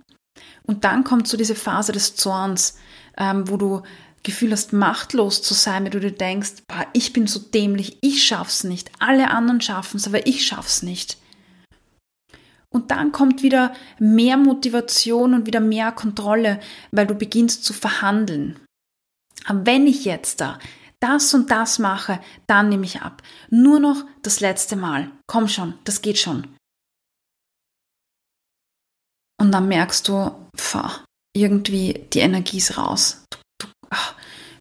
Und 0.67 0.85
dann 0.85 1.05
kommt 1.05 1.29
so 1.29 1.37
diese 1.37 1.55
Phase 1.55 1.93
des 1.93 2.17
Zorns, 2.17 2.77
ähm, 3.17 3.49
wo 3.49 3.57
du 3.57 3.83
Gefühl 4.25 4.53
hast, 4.53 4.73
machtlos 4.73 5.43
zu 5.43 5.53
sein, 5.53 5.85
wenn 5.85 5.93
du 5.93 6.01
dir 6.01 6.11
denkst, 6.11 6.63
boah, 6.67 6.87
ich 6.95 7.13
bin 7.13 7.27
so 7.27 7.39
dämlich, 7.39 7.99
ich 8.01 8.25
schaff's 8.25 8.65
nicht. 8.65 8.91
Alle 8.99 9.31
anderen 9.31 9.61
schaffen 9.61 9.99
es, 9.99 10.07
aber 10.07 10.27
ich 10.27 10.47
schaff's 10.47 10.83
nicht. 10.83 11.19
Und 12.71 12.91
dann 12.91 13.13
kommt 13.13 13.43
wieder 13.43 13.73
mehr 14.01 14.37
Motivation 14.37 15.35
und 15.35 15.47
wieder 15.47 15.61
mehr 15.61 15.93
Kontrolle, 15.93 16.59
weil 16.91 17.07
du 17.07 17.15
beginnst 17.15 17.65
zu 17.65 17.73
verhandeln. 17.73 18.59
Aber 19.45 19.67
wenn 19.67 19.87
ich 19.87 20.07
jetzt 20.07 20.41
da 20.41 20.59
das 21.01 21.35
und 21.35 21.51
das 21.51 21.79
mache, 21.79 22.21
dann 22.47 22.69
nehme 22.69 22.85
ich 22.85 23.03
ab. 23.03 23.23
Nur 23.51 23.81
noch 23.81 24.05
das 24.23 24.41
letzte 24.41 24.77
Mal. 24.77 25.11
Komm 25.27 25.49
schon, 25.49 25.75
das 25.85 26.03
geht 26.03 26.19
schon. 26.19 26.57
Und 29.41 29.53
dann 29.53 29.69
merkst 29.69 30.09
du, 30.09 30.49
pff, 30.57 31.05
irgendwie 31.37 32.07
die 32.13 32.21
Energie 32.21 32.59
ist 32.59 32.79
raus. 32.79 33.25
Du, 33.31 33.39
du, 33.59 33.69
ach, 33.91 34.15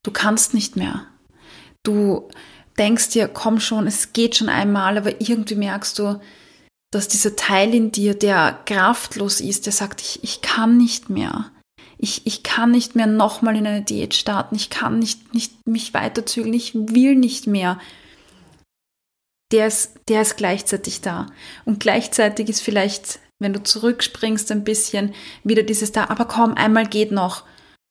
du 0.04 0.12
kannst 0.12 0.54
nicht 0.54 0.75
mehr. 0.75 1.08
Du 1.84 2.30
denkst 2.78 3.10
dir, 3.10 3.28
komm 3.28 3.60
schon, 3.60 3.88
es 3.88 4.13
geht 4.13 4.36
schon 4.36 4.50
einmal, 4.50 4.98
aber 4.98 5.22
irgendwie 5.22 5.56
merkst 5.56 6.00
du, 6.00 6.20
dass 6.92 7.08
dieser 7.08 7.36
Teil 7.36 7.74
in 7.74 7.92
dir, 7.92 8.13
der 8.13 8.60
kraftlos 8.66 9.42
ist, 9.42 9.66
der 9.66 9.74
sagt, 9.74 10.02
ich, 10.02 10.24
ich 10.24 10.42
kann 10.42 10.78
nicht 10.78 11.10
mehr 11.10 11.52
ich, 12.03 12.27
ich 12.27 12.43
kann 12.43 12.72
nicht 12.72 12.98
mehr 12.98 13.07
nochmal 13.07 13.55
in 13.55 13.65
eine 13.65 13.81
Diät 13.81 14.13
starten, 14.13 14.55
ich 14.55 14.69
kann 14.69 15.00
nicht, 15.00 15.33
nicht 15.33 15.65
mich 15.65 15.93
weiterzügeln, 15.93 16.53
ich 16.53 16.75
will 16.75 17.15
nicht 17.15 17.48
mehr. 17.48 17.79
Der 19.53 19.67
ist, 19.67 19.93
der 20.10 20.22
ist 20.22 20.36
gleichzeitig 20.36 21.00
da. 21.00 21.27
Und 21.63 21.79
gleichzeitig 21.79 22.50
ist 22.50 22.60
vielleicht, 22.60 23.19
wenn 23.39 23.53
du 23.53 23.63
zurückspringst 23.63 24.51
ein 24.51 24.65
bisschen, 24.65 25.13
wieder 25.45 25.63
dieses 25.63 25.93
da, 25.93 26.10
aber 26.10 26.25
komm, 26.25 26.55
einmal 26.55 26.88
geht 26.88 27.13
noch. 27.13 27.45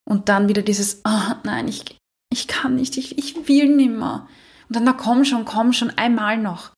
Und 0.06 0.28
dann 0.28 0.46
wieder 0.46 0.60
dieses, 0.60 1.00
oh, 1.06 1.34
nein, 1.44 1.66
ich, 1.68 1.96
ich 2.30 2.48
kann 2.48 2.76
nicht, 2.76 2.98
ich, 2.98 3.16
ich 3.16 3.48
will 3.48 3.74
nicht 3.74 3.92
mehr. 3.92 4.28
Und 4.68 4.76
dann, 4.76 4.84
na 4.84 4.92
komm 4.92 5.24
schon, 5.24 5.46
komm 5.46 5.72
schon, 5.72 5.88
einmal 5.88 6.36
noch. 6.36 6.72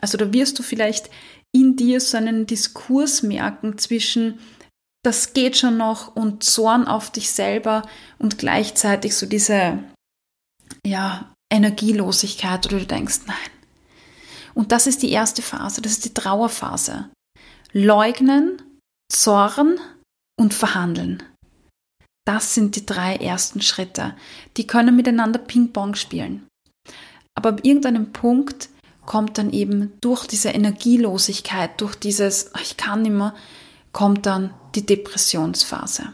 Also 0.00 0.18
da 0.18 0.32
wirst 0.32 0.58
du 0.58 0.64
vielleicht 0.64 1.08
in 1.52 1.76
dir 1.76 2.00
so 2.00 2.16
einen 2.16 2.46
Diskurs 2.46 3.22
merken 3.22 3.78
zwischen, 3.78 4.40
das 5.04 5.34
geht 5.34 5.56
schon 5.56 5.76
noch 5.76 6.16
und 6.16 6.42
Zorn 6.42 6.88
auf 6.88 7.10
dich 7.10 7.30
selber 7.30 7.82
und 8.18 8.38
gleichzeitig 8.38 9.14
so 9.14 9.26
diese, 9.26 9.84
ja, 10.84 11.30
Energielosigkeit 11.52 12.66
oder 12.66 12.80
du 12.80 12.86
denkst, 12.86 13.20
nein. 13.26 13.36
Und 14.54 14.72
das 14.72 14.86
ist 14.86 15.02
die 15.02 15.10
erste 15.10 15.42
Phase, 15.42 15.82
das 15.82 15.92
ist 15.92 16.04
die 16.06 16.14
Trauerphase. 16.14 17.10
Leugnen, 17.72 18.62
Zorn 19.12 19.78
und 20.40 20.54
verhandeln. 20.54 21.22
Das 22.26 22.54
sind 22.54 22.74
die 22.76 22.86
drei 22.86 23.16
ersten 23.16 23.60
Schritte. 23.60 24.16
Die 24.56 24.66
können 24.66 24.96
miteinander 24.96 25.38
Ping-Pong 25.38 25.96
spielen. 25.96 26.46
Aber 27.36 27.50
ab 27.50 27.60
irgendeinem 27.62 28.12
Punkt 28.12 28.70
kommt 29.04 29.36
dann 29.36 29.52
eben 29.52 29.92
durch 30.00 30.26
diese 30.26 30.48
Energielosigkeit, 30.48 31.78
durch 31.82 31.94
dieses, 31.94 32.52
ich 32.62 32.78
kann 32.78 33.02
nicht 33.02 33.12
mehr, 33.12 33.34
kommt 33.94 34.26
dann 34.26 34.52
die 34.74 34.84
Depressionsphase. 34.84 36.12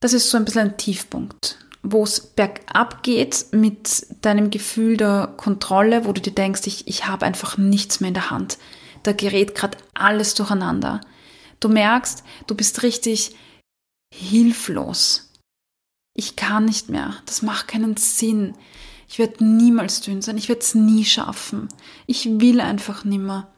Das 0.00 0.12
ist 0.12 0.30
so 0.30 0.36
ein 0.36 0.44
bisschen 0.44 0.68
ein 0.68 0.78
Tiefpunkt, 0.78 1.58
wo 1.82 2.04
es 2.04 2.20
bergab 2.20 3.02
geht 3.02 3.46
mit 3.50 4.06
deinem 4.24 4.50
Gefühl 4.50 4.96
der 4.96 5.34
Kontrolle, 5.36 6.04
wo 6.04 6.12
du 6.12 6.20
dir 6.20 6.32
denkst, 6.32 6.66
ich, 6.66 6.86
ich 6.86 7.08
habe 7.08 7.26
einfach 7.26 7.58
nichts 7.58 8.00
mehr 8.00 8.08
in 8.08 8.14
der 8.14 8.30
Hand. 8.30 8.58
Da 9.02 9.12
gerät 9.12 9.54
gerade 9.54 9.78
alles 9.94 10.34
durcheinander. 10.34 11.00
Du 11.58 11.68
merkst, 11.68 12.22
du 12.46 12.54
bist 12.54 12.82
richtig 12.82 13.34
hilflos. 14.14 15.32
Ich 16.14 16.36
kann 16.36 16.66
nicht 16.66 16.88
mehr. 16.88 17.14
Das 17.26 17.42
macht 17.42 17.68
keinen 17.68 17.96
Sinn. 17.96 18.54
Ich 19.08 19.18
werde 19.18 19.44
niemals 19.44 20.00
dünn 20.02 20.22
sein. 20.22 20.38
Ich 20.38 20.48
werde 20.48 20.60
es 20.60 20.74
nie 20.74 21.04
schaffen. 21.04 21.68
Ich 22.06 22.26
will 22.40 22.60
einfach 22.60 23.04
nimmer. 23.04 23.50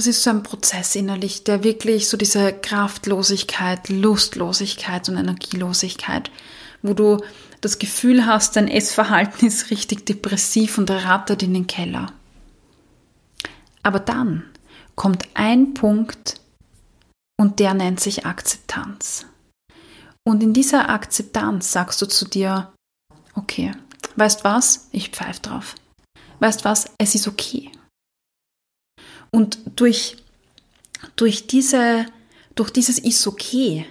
Das 0.00 0.06
ist 0.06 0.22
so 0.22 0.30
ein 0.30 0.42
Prozess 0.42 0.96
innerlich, 0.96 1.44
der 1.44 1.62
wirklich 1.62 2.08
so 2.08 2.16
diese 2.16 2.54
Kraftlosigkeit, 2.54 3.90
Lustlosigkeit 3.90 5.06
und 5.10 5.18
Energielosigkeit, 5.18 6.30
wo 6.80 6.94
du 6.94 7.22
das 7.60 7.78
Gefühl 7.78 8.24
hast, 8.24 8.56
dein 8.56 8.66
Essverhalten 8.66 9.46
ist 9.46 9.70
richtig 9.70 10.06
depressiv 10.06 10.78
und 10.78 10.90
rattert 10.90 11.42
in 11.42 11.52
den 11.52 11.66
Keller. 11.66 12.14
Aber 13.82 14.00
dann 14.00 14.44
kommt 14.94 15.28
ein 15.34 15.74
Punkt 15.74 16.40
und 17.38 17.58
der 17.58 17.74
nennt 17.74 18.00
sich 18.00 18.24
Akzeptanz. 18.24 19.26
Und 20.24 20.42
in 20.42 20.54
dieser 20.54 20.88
Akzeptanz 20.88 21.72
sagst 21.72 22.00
du 22.00 22.06
zu 22.06 22.24
dir, 22.24 22.72
okay, 23.34 23.72
weißt 24.16 24.44
was, 24.44 24.88
ich 24.92 25.10
pfeife 25.10 25.42
drauf. 25.42 25.74
Weißt 26.38 26.64
was, 26.64 26.86
es 26.96 27.14
ist 27.14 27.28
okay. 27.28 27.70
Und 29.30 29.58
durch, 29.76 30.16
durch, 31.16 31.46
diese, 31.46 32.06
durch 32.54 32.70
dieses 32.70 32.98
ist 32.98 33.26
okay 33.26 33.86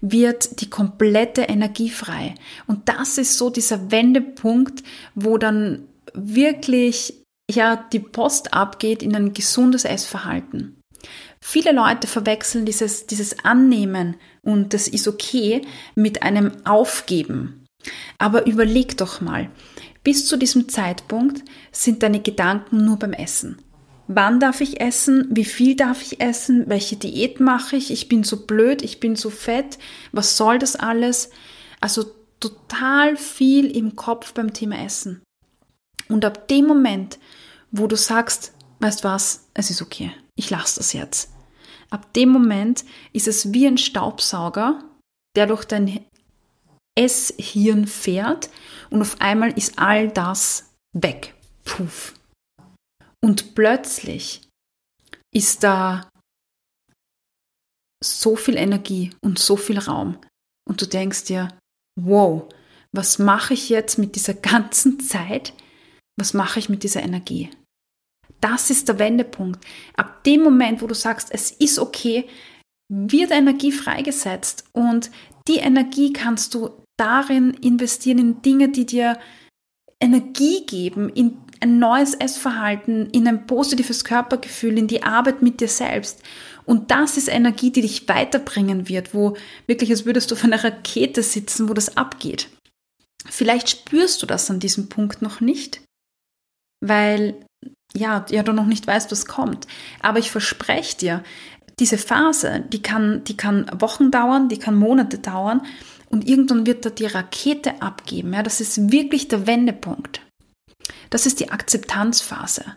wird 0.00 0.60
die 0.60 0.70
komplette 0.70 1.42
Energie 1.42 1.90
frei. 1.90 2.34
Und 2.66 2.88
das 2.88 3.18
ist 3.18 3.36
so 3.36 3.50
dieser 3.50 3.90
Wendepunkt, 3.90 4.82
wo 5.14 5.38
dann 5.38 5.88
wirklich 6.14 7.14
ja 7.50 7.76
die 7.92 8.00
Post 8.00 8.54
abgeht 8.54 9.02
in 9.02 9.14
ein 9.16 9.32
gesundes 9.32 9.84
Essverhalten. 9.84 10.80
Viele 11.40 11.72
Leute 11.72 12.06
verwechseln 12.06 12.66
dieses, 12.66 13.06
dieses 13.06 13.44
Annehmen 13.44 14.16
und 14.42 14.74
das 14.74 14.88
ist 14.88 15.06
okay 15.06 15.62
mit 15.94 16.22
einem 16.22 16.52
Aufgeben. 16.64 17.64
Aber 18.18 18.46
überleg 18.46 18.96
doch 18.96 19.20
mal, 19.20 19.50
bis 20.02 20.26
zu 20.26 20.36
diesem 20.36 20.68
Zeitpunkt 20.68 21.42
sind 21.70 22.02
deine 22.02 22.20
Gedanken 22.20 22.84
nur 22.84 22.98
beim 22.98 23.12
Essen. 23.12 23.62
Wann 24.08 24.40
darf 24.40 24.62
ich 24.62 24.80
essen? 24.80 25.28
Wie 25.30 25.44
viel 25.44 25.76
darf 25.76 26.00
ich 26.02 26.20
essen? 26.20 26.64
Welche 26.66 26.96
Diät 26.96 27.40
mache 27.40 27.76
ich? 27.76 27.90
Ich 27.90 28.08
bin 28.08 28.24
so 28.24 28.46
blöd, 28.46 28.82
ich 28.82 29.00
bin 29.00 29.16
so 29.16 29.28
fett. 29.28 29.78
Was 30.12 30.38
soll 30.38 30.58
das 30.58 30.76
alles? 30.76 31.30
Also 31.80 32.06
total 32.40 33.18
viel 33.18 33.66
im 33.76 33.96
Kopf 33.96 34.32
beim 34.32 34.54
Thema 34.54 34.82
Essen. 34.82 35.22
Und 36.08 36.24
ab 36.24 36.48
dem 36.48 36.66
Moment, 36.66 37.18
wo 37.70 37.86
du 37.86 37.96
sagst, 37.96 38.54
weißt 38.80 39.04
was, 39.04 39.48
es 39.52 39.68
ist 39.70 39.82
okay, 39.82 40.10
ich 40.36 40.48
lasse 40.48 40.80
das 40.80 40.94
jetzt. 40.94 41.30
Ab 41.90 42.12
dem 42.14 42.30
Moment 42.30 42.84
ist 43.12 43.28
es 43.28 43.52
wie 43.52 43.66
ein 43.66 43.76
Staubsauger, 43.76 44.84
der 45.36 45.46
durch 45.46 45.64
dein 45.66 46.00
Esshirn 46.94 47.86
fährt 47.86 48.48
und 48.88 49.02
auf 49.02 49.20
einmal 49.20 49.52
ist 49.52 49.78
all 49.78 50.08
das 50.08 50.70
weg. 50.94 51.34
Puff. 51.64 52.14
Und 53.22 53.54
plötzlich 53.54 54.42
ist 55.34 55.64
da 55.64 56.08
so 58.02 58.36
viel 58.36 58.56
Energie 58.56 59.10
und 59.20 59.38
so 59.38 59.56
viel 59.56 59.78
Raum. 59.78 60.18
Und 60.68 60.80
du 60.80 60.86
denkst 60.86 61.24
dir, 61.24 61.48
wow, 62.00 62.48
was 62.94 63.18
mache 63.18 63.54
ich 63.54 63.68
jetzt 63.68 63.98
mit 63.98 64.14
dieser 64.14 64.34
ganzen 64.52 65.00
Zeit? 65.00 65.52
Was 66.18 66.34
mache 66.34 66.58
ich 66.58 66.68
mit 66.68 66.82
dieser 66.82 67.02
Energie? 67.02 67.50
Das 68.40 68.70
ist 68.70 68.88
der 68.88 68.98
Wendepunkt. 68.98 69.64
Ab 69.96 70.22
dem 70.24 70.42
Moment, 70.42 70.80
wo 70.80 70.86
du 70.86 70.94
sagst, 70.94 71.28
es 71.32 71.50
ist 71.50 71.78
okay, 71.78 72.28
wird 72.90 73.30
Energie 73.32 73.72
freigesetzt 73.72 74.64
und 74.72 75.10
die 75.48 75.56
Energie 75.56 76.12
kannst 76.12 76.54
du 76.54 76.70
darin 76.96 77.54
investieren, 77.54 78.18
in 78.18 78.42
Dinge, 78.42 78.68
die 78.70 78.86
dir 78.86 79.18
Energie 80.00 80.64
geben, 80.66 81.08
in 81.08 81.38
ein 81.60 81.78
neues 81.78 82.14
Essverhalten, 82.14 83.10
in 83.10 83.26
ein 83.26 83.46
positives 83.46 84.04
Körpergefühl, 84.04 84.78
in 84.78 84.86
die 84.86 85.02
Arbeit 85.02 85.42
mit 85.42 85.60
dir 85.60 85.68
selbst. 85.68 86.22
Und 86.64 86.90
das 86.90 87.16
ist 87.16 87.28
Energie, 87.28 87.70
die 87.70 87.80
dich 87.80 88.08
weiterbringen 88.08 88.88
wird, 88.88 89.14
wo 89.14 89.36
wirklich, 89.66 89.90
als 89.90 90.04
würdest 90.04 90.30
du 90.30 90.34
auf 90.34 90.44
einer 90.44 90.62
Rakete 90.62 91.22
sitzen, 91.22 91.68
wo 91.68 91.74
das 91.74 91.96
abgeht. 91.96 92.48
Vielleicht 93.26 93.70
spürst 93.70 94.22
du 94.22 94.26
das 94.26 94.50
an 94.50 94.60
diesem 94.60 94.88
Punkt 94.88 95.22
noch 95.22 95.40
nicht, 95.40 95.80
weil 96.80 97.34
ja, 97.94 98.24
ja, 98.30 98.42
du 98.42 98.52
noch 98.52 98.66
nicht 98.66 98.86
weißt, 98.86 99.10
was 99.10 99.26
kommt. 99.26 99.66
Aber 100.00 100.18
ich 100.18 100.30
verspreche 100.30 100.96
dir, 100.96 101.24
diese 101.78 101.98
Phase, 101.98 102.64
die 102.68 102.82
kann, 102.82 103.24
die 103.24 103.36
kann 103.36 103.66
Wochen 103.78 104.10
dauern, 104.10 104.48
die 104.48 104.58
kann 104.58 104.76
Monate 104.76 105.18
dauern 105.18 105.62
und 106.10 106.28
irgendwann 106.28 106.66
wird 106.66 106.84
da 106.84 106.90
die 106.90 107.06
Rakete 107.06 107.80
abgeben. 107.82 108.32
Ja, 108.32 108.42
das 108.42 108.60
ist 108.60 108.90
wirklich 108.90 109.28
der 109.28 109.46
Wendepunkt. 109.46 110.20
Das 111.10 111.26
ist 111.26 111.40
die 111.40 111.50
Akzeptanzphase. 111.50 112.76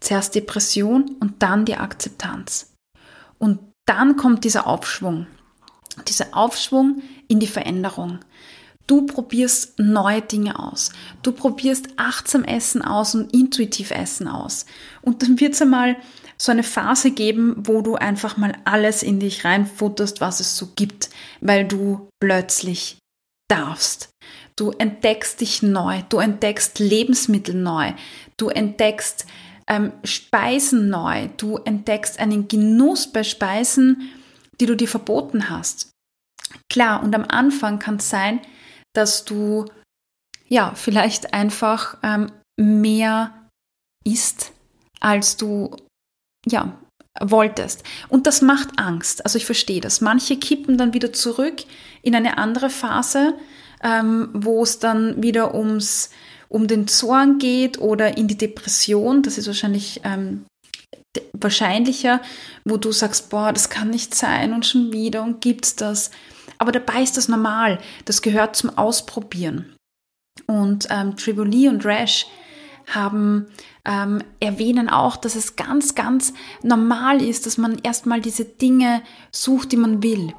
Zuerst 0.00 0.34
Depression 0.34 1.16
und 1.20 1.42
dann 1.42 1.64
die 1.64 1.76
Akzeptanz. 1.76 2.72
Und 3.38 3.60
dann 3.86 4.16
kommt 4.16 4.44
dieser 4.44 4.66
Aufschwung. 4.66 5.26
Dieser 6.06 6.36
Aufschwung 6.36 7.02
in 7.26 7.40
die 7.40 7.46
Veränderung. 7.46 8.20
Du 8.86 9.04
probierst 9.04 9.78
neue 9.78 10.22
Dinge 10.22 10.58
aus. 10.58 10.92
Du 11.22 11.32
probierst 11.32 11.88
achtsam 11.96 12.44
Essen 12.44 12.80
aus 12.80 13.14
und 13.14 13.32
intuitiv 13.34 13.90
Essen 13.90 14.28
aus. 14.28 14.64
Und 15.02 15.22
dann 15.22 15.38
wird 15.40 15.54
es 15.54 15.62
einmal 15.62 15.96
so 16.38 16.52
eine 16.52 16.62
Phase 16.62 17.10
geben, 17.10 17.54
wo 17.58 17.82
du 17.82 17.96
einfach 17.96 18.36
mal 18.36 18.56
alles 18.64 19.02
in 19.02 19.20
dich 19.20 19.44
reinfutterst, 19.44 20.20
was 20.20 20.40
es 20.40 20.56
so 20.56 20.68
gibt, 20.74 21.10
weil 21.40 21.66
du 21.66 22.08
plötzlich 22.20 22.98
darfst. 23.48 24.10
Du 24.56 24.70
entdeckst 24.72 25.40
dich 25.40 25.62
neu, 25.62 26.02
du 26.08 26.18
entdeckst 26.18 26.78
Lebensmittel 26.78 27.54
neu, 27.54 27.92
du 28.36 28.48
entdeckst 28.48 29.26
ähm, 29.68 29.92
Speisen 30.02 30.88
neu, 30.88 31.28
du 31.36 31.58
entdeckst 31.58 32.18
einen 32.18 32.48
Genuss 32.48 33.12
bei 33.12 33.22
Speisen, 33.22 34.10
die 34.60 34.66
du 34.66 34.74
dir 34.74 34.88
verboten 34.88 35.50
hast. 35.50 35.90
Klar, 36.70 37.02
und 37.02 37.14
am 37.14 37.24
Anfang 37.28 37.78
kann 37.78 37.96
es 37.96 38.10
sein, 38.10 38.40
dass 38.94 39.24
du 39.24 39.66
ja 40.48 40.72
vielleicht 40.74 41.34
einfach 41.34 41.98
ähm, 42.02 42.32
mehr 42.58 43.48
isst, 44.04 44.52
als 45.00 45.36
du 45.36 45.76
ja 46.46 46.78
wolltest. 47.20 47.84
Und 48.08 48.26
das 48.26 48.42
macht 48.42 48.78
Angst. 48.78 49.24
Also 49.24 49.38
ich 49.38 49.46
verstehe 49.46 49.80
das. 49.80 50.00
Manche 50.00 50.36
kippen 50.36 50.78
dann 50.78 50.94
wieder 50.94 51.12
zurück 51.12 51.64
in 52.02 52.14
eine 52.14 52.38
andere 52.38 52.70
Phase, 52.70 53.34
ähm, 53.82 54.30
wo 54.32 54.62
es 54.62 54.78
dann 54.78 55.22
wieder 55.22 55.54
ums, 55.54 56.10
um 56.48 56.66
den 56.66 56.88
Zorn 56.88 57.38
geht 57.38 57.78
oder 57.78 58.16
in 58.16 58.28
die 58.28 58.38
Depression. 58.38 59.22
Das 59.22 59.38
ist 59.38 59.46
wahrscheinlich 59.46 60.00
ähm, 60.04 60.44
wahrscheinlicher, 61.32 62.20
wo 62.64 62.76
du 62.76 62.92
sagst, 62.92 63.30
boah, 63.30 63.52
das 63.52 63.70
kann 63.70 63.90
nicht 63.90 64.14
sein 64.14 64.52
und 64.52 64.66
schon 64.66 64.92
wieder 64.92 65.22
und 65.22 65.40
gibt's 65.40 65.76
das. 65.76 66.10
Aber 66.58 66.72
dabei 66.72 67.02
ist 67.02 67.16
das 67.16 67.28
normal. 67.28 67.78
Das 68.04 68.22
gehört 68.22 68.56
zum 68.56 68.76
Ausprobieren. 68.76 69.76
Und 70.46 70.88
ähm, 70.90 71.16
Triboli 71.16 71.68
und 71.68 71.84
Rash 71.84 72.26
haben 72.86 73.46
ähm, 73.84 74.22
erwähnen 74.40 74.88
auch, 74.88 75.16
dass 75.16 75.34
es 75.34 75.56
ganz, 75.56 75.94
ganz 75.94 76.32
normal 76.62 77.22
ist, 77.22 77.46
dass 77.46 77.58
man 77.58 77.78
erstmal 77.82 78.20
diese 78.20 78.44
Dinge 78.44 79.02
sucht, 79.30 79.72
die 79.72 79.76
man 79.76 80.02
will. 80.02 80.32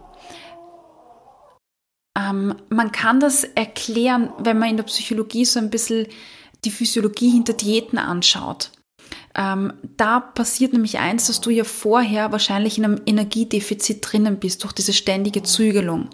Ähm, 2.20 2.56
man 2.70 2.92
kann 2.92 3.20
das 3.20 3.44
erklären, 3.44 4.30
wenn 4.40 4.60
man 4.60 4.70
in 4.70 4.78
der 4.78 4.84
Psychologie 4.84 5.46
so 5.46 5.60
ein 5.60 5.70
bisschen 5.70 6.08
die 6.66 6.72
Physiologie 6.72 7.30
hinter 7.30 7.54
Diäten 7.54 7.98
anschaut. 7.98 8.72
Ähm, 9.36 9.74
da 9.96 10.20
passiert 10.20 10.74
nämlich 10.74 10.98
eins, 10.98 11.28
dass 11.28 11.40
du 11.40 11.50
ja 11.50 11.64
vorher 11.64 12.32
wahrscheinlich 12.32 12.78
in 12.78 12.86
einem 12.86 13.02
Energiedefizit 13.06 14.00
drinnen 14.02 14.40
bist 14.40 14.64
durch 14.64 14.74
diese 14.74 14.94
ständige 14.94 15.44
Zügelung. 15.44 16.10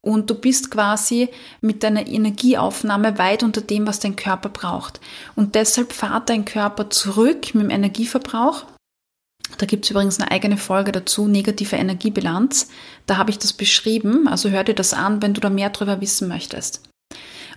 Und 0.00 0.28
du 0.28 0.34
bist 0.34 0.70
quasi 0.70 1.30
mit 1.62 1.82
deiner 1.82 2.06
Energieaufnahme 2.06 3.16
weit 3.16 3.42
unter 3.42 3.62
dem, 3.62 3.86
was 3.86 4.00
dein 4.00 4.16
Körper 4.16 4.50
braucht. 4.50 5.00
Und 5.34 5.54
deshalb 5.54 5.92
fahrt 5.92 6.28
dein 6.28 6.44
Körper 6.44 6.90
zurück 6.90 7.54
mit 7.54 7.64
dem 7.64 7.70
Energieverbrauch 7.70 8.66
da 9.58 9.66
gibt 9.66 9.84
es 9.84 9.90
übrigens 9.90 10.18
eine 10.18 10.30
eigene 10.30 10.56
Folge 10.56 10.92
dazu, 10.92 11.28
negative 11.28 11.76
Energiebilanz. 11.76 12.68
Da 13.06 13.16
habe 13.16 13.30
ich 13.30 13.38
das 13.38 13.52
beschrieben, 13.52 14.26
also 14.26 14.50
hör 14.50 14.64
dir 14.64 14.74
das 14.74 14.94
an, 14.94 15.22
wenn 15.22 15.34
du 15.34 15.40
da 15.40 15.50
mehr 15.50 15.70
darüber 15.70 16.00
wissen 16.00 16.28
möchtest. 16.28 16.82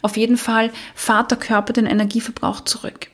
Auf 0.02 0.18
jeden 0.18 0.38
Fall 0.38 0.72
fahrt 0.96 1.32
der 1.32 1.40
Körper 1.40 1.74
den 1.74 1.86
Energieverbrauch 1.88 2.62
zurück. 2.62 3.08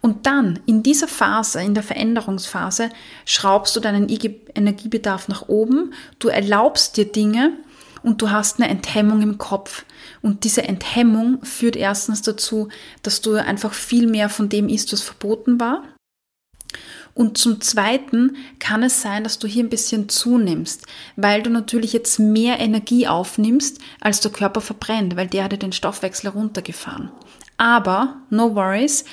Und 0.00 0.26
dann, 0.26 0.60
in 0.66 0.82
dieser 0.82 1.08
Phase, 1.08 1.60
in 1.62 1.74
der 1.74 1.82
Veränderungsphase, 1.82 2.90
schraubst 3.24 3.74
du 3.74 3.80
deinen 3.80 4.08
Energiebedarf 4.08 5.28
nach 5.28 5.48
oben, 5.48 5.94
du 6.18 6.28
erlaubst 6.28 6.96
dir 6.96 7.10
Dinge 7.10 7.52
und 8.02 8.22
du 8.22 8.30
hast 8.30 8.60
eine 8.60 8.70
Enthemmung 8.70 9.22
im 9.22 9.38
Kopf. 9.38 9.84
Und 10.22 10.44
diese 10.44 10.62
Enthemmung 10.62 11.44
führt 11.44 11.76
erstens 11.76 12.22
dazu, 12.22 12.68
dass 13.02 13.20
du 13.20 13.34
einfach 13.34 13.72
viel 13.72 14.06
mehr 14.06 14.28
von 14.28 14.48
dem 14.48 14.68
isst, 14.68 14.92
was 14.92 15.02
verboten 15.02 15.58
war. 15.58 15.82
Und 17.14 17.38
zum 17.38 17.60
Zweiten 17.60 18.36
kann 18.58 18.82
es 18.82 19.00
sein, 19.00 19.22
dass 19.22 19.38
du 19.38 19.46
hier 19.46 19.62
ein 19.62 19.70
bisschen 19.70 20.08
zunimmst, 20.08 20.86
weil 21.14 21.42
du 21.42 21.50
natürlich 21.50 21.92
jetzt 21.92 22.18
mehr 22.18 22.58
Energie 22.58 23.06
aufnimmst, 23.06 23.78
als 24.00 24.20
der 24.20 24.32
Körper 24.32 24.60
verbrennt, 24.60 25.16
weil 25.16 25.28
der 25.28 25.44
hat 25.44 25.62
den 25.62 25.72
Stoffwechsel 25.72 26.30
runtergefahren. 26.30 27.10
Aber, 27.56 28.16
no 28.30 28.56
worries, 28.56 29.04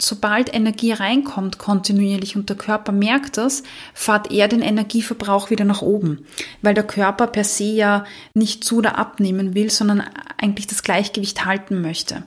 sobald 0.00 0.52
Energie 0.52 0.92
reinkommt 0.92 1.58
kontinuierlich 1.58 2.34
und 2.34 2.48
der 2.48 2.56
Körper 2.56 2.90
merkt 2.90 3.36
das, 3.36 3.62
fährt 3.94 4.32
er 4.32 4.48
den 4.48 4.60
Energieverbrauch 4.60 5.50
wieder 5.50 5.64
nach 5.64 5.82
oben, 5.82 6.26
weil 6.62 6.74
der 6.74 6.86
Körper 6.86 7.28
per 7.28 7.44
se 7.44 7.64
ja 7.64 8.04
nicht 8.34 8.64
zu 8.64 8.78
oder 8.78 8.98
abnehmen 8.98 9.54
will, 9.54 9.70
sondern 9.70 10.02
eigentlich 10.38 10.66
das 10.66 10.82
Gleichgewicht 10.82 11.44
halten 11.44 11.80
möchte. 11.80 12.24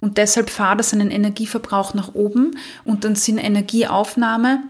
Und 0.00 0.18
deshalb 0.18 0.50
fahrt 0.50 0.80
er 0.80 0.84
seinen 0.84 1.10
Energieverbrauch 1.10 1.94
nach 1.94 2.14
oben 2.14 2.58
und 2.84 3.04
dann 3.04 3.14
sind 3.14 3.38
Energieaufnahme 3.38 4.62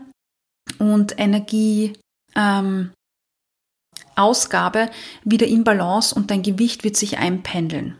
und 0.79 1.19
Energie, 1.19 1.95
ähm, 2.35 2.93
wieder 5.25 5.47
in 5.47 5.65
Balance 5.65 6.15
und 6.15 6.31
dein 6.31 6.43
Gewicht 6.43 6.85
wird 6.85 6.97
sich 6.97 7.19
einpendeln. 7.19 7.99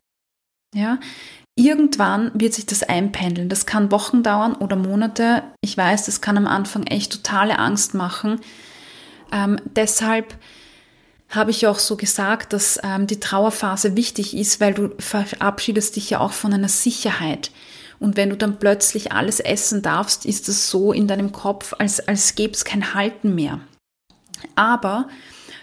Ja, 0.75 0.99
irgendwann 1.57 2.31
wird 2.35 2.55
sich 2.55 2.67
das 2.67 2.83
einpendeln. 2.83 3.49
Das 3.49 3.67
kann 3.67 3.91
Wochen 3.91 4.23
dauern 4.23 4.55
oder 4.55 4.77
Monate. 4.77 5.43
Ich 5.63 5.77
weiß, 5.77 6.07
das 6.07 6.21
kann 6.21 6.37
am 6.37 6.47
Anfang 6.47 6.85
echt 6.85 7.13
totale 7.13 7.59
Angst 7.59 7.95
machen. 7.95 8.41
Ähm, 9.33 9.59
deshalb 9.65 10.37
habe 11.33 11.51
ich 11.51 11.67
auch 11.67 11.79
so 11.79 11.97
gesagt, 11.97 12.53
dass 12.53 12.79
ähm, 12.83 13.07
die 13.07 13.21
Trauerphase 13.21 13.97
wichtig 13.97 14.37
ist, 14.37 14.61
weil 14.61 14.75
du 14.75 14.91
verabschiedest 14.99 15.97
dich 15.97 16.11
ja 16.11 16.21
auch 16.21 16.33
von 16.33 16.53
einer 16.53 16.69
Sicherheit. 16.69 17.51
Und 17.99 18.17
wenn 18.17 18.31
du 18.31 18.37
dann 18.37 18.59
plötzlich 18.59 19.13
alles 19.13 19.41
essen 19.41 19.83
darfst, 19.83 20.27
ist 20.27 20.49
es 20.49 20.71
so 20.71 20.93
in 20.93 21.07
deinem 21.07 21.33
Kopf, 21.33 21.75
als, 21.79 22.01
als 22.07 22.35
gäbe 22.35 22.53
es 22.53 22.65
kein 22.65 22.95
Halten 22.95 23.35
mehr. 23.35 23.61
Aber 24.57 25.09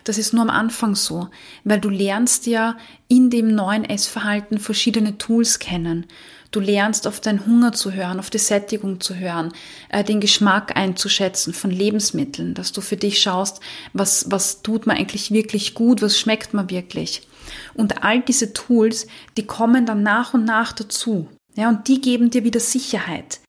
das 0.05 0.17
ist 0.17 0.33
nur 0.33 0.41
am 0.41 0.49
Anfang 0.49 0.95
so, 0.95 1.29
weil 1.63 1.79
du 1.79 1.89
lernst 1.89 2.47
ja 2.47 2.77
in 3.07 3.29
dem 3.29 3.53
neuen 3.53 3.85
Essverhalten 3.85 4.57
verschiedene 4.57 5.17
Tools 5.17 5.59
kennen. 5.59 6.07
Du 6.51 6.59
lernst 6.59 7.05
auf 7.05 7.19
deinen 7.19 7.45
Hunger 7.45 7.73
zu 7.73 7.93
hören, 7.93 8.19
auf 8.19 8.29
die 8.29 8.39
Sättigung 8.39 8.99
zu 8.99 9.15
hören, 9.15 9.53
äh, 9.89 10.03
den 10.03 10.19
Geschmack 10.19 10.75
einzuschätzen 10.75 11.53
von 11.53 11.69
Lebensmitteln, 11.69 12.55
dass 12.55 12.71
du 12.71 12.81
für 12.81 12.97
dich 12.97 13.21
schaust, 13.21 13.59
was, 13.93 14.31
was 14.31 14.61
tut 14.61 14.87
mir 14.87 14.93
eigentlich 14.93 15.31
wirklich 15.31 15.75
gut, 15.75 16.01
was 16.01 16.19
schmeckt 16.19 16.53
mir 16.53 16.69
wirklich. 16.69 17.27
Und 17.73 18.03
all 18.03 18.21
diese 18.21 18.53
Tools, 18.53 19.07
die 19.37 19.45
kommen 19.45 19.85
dann 19.85 20.03
nach 20.03 20.33
und 20.33 20.45
nach 20.45 20.71
dazu. 20.71 21.27
Ja, 21.55 21.69
und 21.69 21.87
die 21.87 22.01
geben 22.01 22.29
dir 22.29 22.43
wieder 22.43 22.59
Sicherheit. 22.59 23.39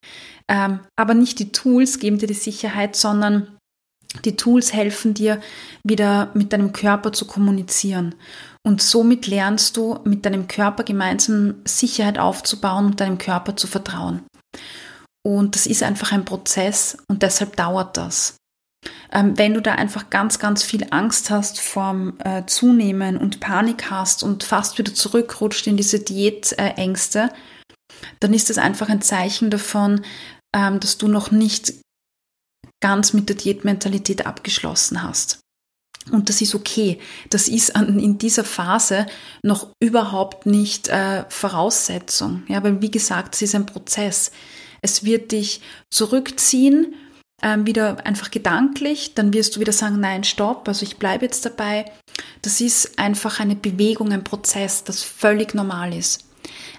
Ähm, 0.49 0.81
aber 0.97 1.15
nicht 1.15 1.39
die 1.39 1.53
Tools 1.53 1.99
geben 2.01 2.19
dir 2.19 2.27
die 2.27 2.35
Sicherheit, 2.35 2.97
sondern 2.97 3.57
die 4.25 4.37
Tools 4.37 4.73
helfen 4.73 5.15
dir, 5.15 5.41
wieder 5.85 6.31
mit 6.35 6.53
deinem 6.53 6.73
Körper 6.73 7.13
zu 7.13 7.27
kommunizieren. 7.27 8.17
Und 8.67 8.83
somit 8.83 9.27
lernst 9.27 9.77
du, 9.77 10.01
mit 10.05 10.27
deinem 10.27 10.47
Körper 10.47 10.85
gemeinsam 10.85 11.57
Sicherheit 11.65 12.19
aufzubauen 12.19 12.87
und 12.87 13.01
deinem 13.01 13.19
Körper 13.19 13.57
zu 13.57 13.67
vertrauen. 13.67 14.23
Und 15.23 15.55
das 15.55 15.67
ist 15.67 15.83
einfach 15.83 16.13
ein 16.13 16.25
Prozess 16.25 16.97
und 17.09 17.23
deshalb 17.23 17.57
dauert 17.57 17.97
das. 17.97 18.37
Ähm, 19.13 19.37
wenn 19.37 19.55
du 19.55 19.61
da 19.61 19.75
einfach 19.75 20.09
ganz, 20.09 20.39
ganz 20.39 20.63
viel 20.63 20.87
Angst 20.91 21.31
hast 21.31 21.61
vorm 21.61 22.19
äh, 22.21 22.47
Zunehmen 22.47 23.17
und 23.19 23.41
Panik 23.41 23.91
hast 23.91 24.23
und 24.23 24.45
fast 24.45 24.79
wieder 24.79 24.95
zurückrutscht 24.95 25.67
in 25.67 25.77
diese 25.77 26.01
Diätängste, 26.01 27.31
dann 28.21 28.33
ist 28.33 28.51
das 28.51 28.59
einfach 28.59 28.89
ein 28.89 29.03
Zeichen 29.03 29.51
davon, 29.51 30.05
ähm, 30.55 30.81
dass 30.81 30.97
du 30.97 31.09
noch 31.09 31.31
nicht 31.31 31.75
ganz 32.81 33.13
mit 33.13 33.29
der 33.29 33.37
Diätmentalität 33.37 34.27
abgeschlossen 34.27 35.03
hast. 35.03 35.40
Und 36.11 36.29
das 36.29 36.41
ist 36.41 36.55
okay. 36.55 36.99
Das 37.29 37.47
ist 37.47 37.77
an, 37.77 37.99
in 37.99 38.19
dieser 38.19 38.45
Phase 38.45 39.07
noch 39.43 39.69
überhaupt 39.81 40.47
nicht 40.47 40.89
äh, 40.89 41.25
Voraussetzung. 41.29 42.43
Ja, 42.49 42.63
weil 42.63 42.81
wie 42.81 42.91
gesagt, 42.91 43.35
es 43.35 43.43
ist 43.43 43.55
ein 43.55 43.67
Prozess. 43.67 44.33
Es 44.83 45.05
wird 45.05 45.31
dich 45.33 45.61
zurückziehen, 45.91 46.95
ähm, 47.43 47.67
wieder 47.67 48.05
einfach 48.07 48.31
gedanklich. 48.31 49.15
Dann 49.15 49.35
wirst 49.35 49.55
du 49.55 49.61
wieder 49.61 49.73
sagen, 49.73 50.01
nein, 50.01 50.25
stopp. 50.25 50.67
Also 50.69 50.85
ich 50.85 50.97
bleibe 50.97 51.27
jetzt 51.27 51.45
dabei. 51.45 51.85
Das 52.43 52.61
ist 52.61 52.99
einfach 52.99 53.39
eine 53.39 53.57
Bewegung, 53.57 54.13
ein 54.13 54.25
Prozess, 54.25 54.85
das 54.85 55.03
völlig 55.03 55.55
normal 55.55 55.95
ist. 55.95 56.25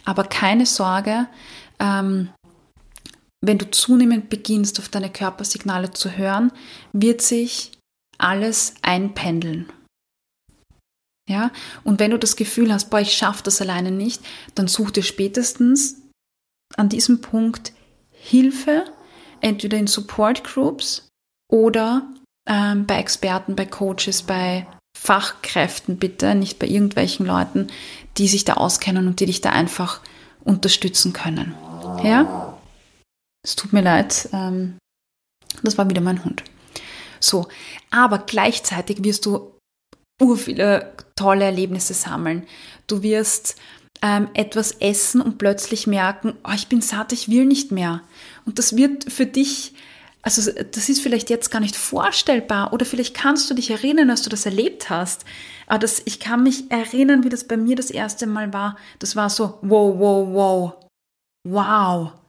Aber 0.04 0.24
keine 0.24 0.66
Sorge. 0.66 1.28
Ähm, 1.80 2.30
wenn 3.44 3.58
du 3.58 3.70
zunehmend 3.70 4.30
beginnst, 4.30 4.80
auf 4.80 4.90
deine 4.90 5.10
Körpersignale 5.10 5.92
zu 5.92 6.12
hören, 6.12 6.52
wird 6.94 7.22
sich 7.22 7.72
alles 8.22 8.76
einpendeln. 8.82 9.72
Ja, 11.30 11.52
und 11.84 12.00
wenn 12.00 12.12
du 12.12 12.20
das 12.20 12.36
Gefühl 12.36 12.74
hast, 12.74 12.90
boah, 12.90 13.00
ich 13.00 13.14
schaffe 13.14 13.44
das 13.44 13.62
alleine 13.62 13.92
nicht, 13.92 14.22
dann 14.56 14.68
such 14.68 14.92
dir 14.92 15.04
spätestens 15.04 16.02
an 16.76 16.90
diesem 16.90 17.22
Punkt 17.22 17.74
Hilfe, 18.12 18.86
entweder 19.40 19.78
in 19.78 19.88
Support 19.88 20.44
Groups 20.44 21.08
oder 21.50 22.08
ähm, 22.48 22.86
bei 22.86 22.98
Experten, 22.98 23.56
bei 23.56 23.66
Coaches, 23.66 24.24
bei 24.24 24.68
Fachkräften 24.98 25.98
bitte, 25.98 26.36
nicht 26.36 26.60
bei 26.60 26.68
irgendwelchen 26.68 27.26
Leuten, 27.26 27.68
die 28.18 28.28
sich 28.28 28.46
da 28.46 28.54
auskennen 28.54 29.08
und 29.08 29.20
die 29.20 29.26
dich 29.26 29.42
da 29.42 29.52
einfach 29.52 30.02
unterstützen 30.44 31.14
können. 31.14 31.56
Ja? 32.04 32.58
Es 33.44 33.56
tut 33.56 33.74
mir 33.74 33.82
leid, 33.82 34.30
ähm, 34.34 34.78
das 35.64 35.78
war 35.78 35.90
wieder 35.90 36.02
mein 36.02 36.24
Hund. 36.24 36.44
So, 37.22 37.48
aber 37.92 38.20
gleichzeitig 38.20 39.04
wirst 39.04 39.26
du 39.26 39.54
ur 40.22 40.38
viele 40.38 40.94
tolle 41.16 41.46
Erlebnisse 41.46 41.94
sammeln. 41.94 42.44
Du 42.88 43.04
wirst 43.04 43.56
ähm, 44.02 44.28
etwas 44.34 44.72
essen 44.74 45.22
und 45.22 45.38
plötzlich 45.38 45.88
merken, 45.88 46.34
oh, 46.44 46.52
ich 46.54 46.68
bin 46.68 46.82
satt, 46.82 47.14
ich 47.14 47.30
will 47.30 47.46
nicht 47.46 47.72
mehr. 47.72 48.02
Und 48.46 48.60
das 48.60 48.76
wird 48.76 49.12
für 49.12 49.26
dich, 49.26 49.74
also 50.24 50.52
das 50.52 50.90
ist 50.90 51.02
vielleicht 51.02 51.30
jetzt 51.30 51.52
gar 51.52 51.60
nicht 51.60 51.76
vorstellbar 51.76 52.74
oder 52.74 52.86
vielleicht 52.86 53.16
kannst 53.16 53.50
du 53.50 53.54
dich 53.54 53.70
erinnern, 53.70 54.08
dass 54.08 54.24
du 54.24 54.30
das 54.30 54.46
erlebt 54.46 54.90
hast. 54.90 55.26
Aber 55.68 55.80
das, 55.80 56.02
ich 56.06 56.20
kann 56.20 56.44
mich 56.44 56.72
erinnern, 56.72 57.24
wie 57.24 57.30
das 57.30 57.48
bei 57.48 57.58
mir 57.58 57.76
das 57.76 57.92
erste 57.92 58.28
Mal 58.28 58.52
war. 58.52 58.78
Das 59.00 59.16
war 59.16 59.30
so, 59.30 59.60
wow, 59.62 59.96
wow, 59.98 60.28
wow, 60.34 60.74
wow 61.44 62.21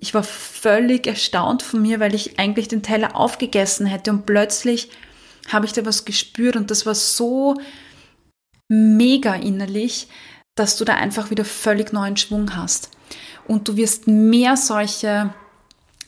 ich 0.00 0.14
war 0.14 0.22
völlig 0.22 1.06
erstaunt 1.06 1.62
von 1.62 1.82
mir, 1.82 2.00
weil 2.00 2.14
ich 2.14 2.38
eigentlich 2.38 2.68
den 2.68 2.82
Teller 2.82 3.14
aufgegessen 3.14 3.86
hätte 3.86 4.10
und 4.10 4.24
plötzlich 4.24 4.90
habe 5.48 5.66
ich 5.66 5.72
da 5.72 5.84
was 5.84 6.04
gespürt 6.04 6.56
und 6.56 6.70
das 6.70 6.86
war 6.86 6.94
so 6.94 7.56
mega 8.68 9.34
innerlich, 9.34 10.08
dass 10.54 10.76
du 10.76 10.84
da 10.84 10.94
einfach 10.94 11.30
wieder 11.30 11.44
völlig 11.44 11.92
neuen 11.92 12.16
Schwung 12.16 12.56
hast. 12.56 12.90
Und 13.46 13.68
du 13.68 13.76
wirst 13.76 14.06
mehr 14.06 14.56
solche, 14.56 15.34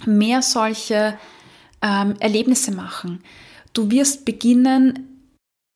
mehr 0.07 0.43
solche 0.43 1.19
ähm, 1.83 2.15
Erlebnisse 2.19 2.73
machen. 2.73 3.23
Du 3.73 3.91
wirst 3.91 4.25
beginnen, 4.25 5.29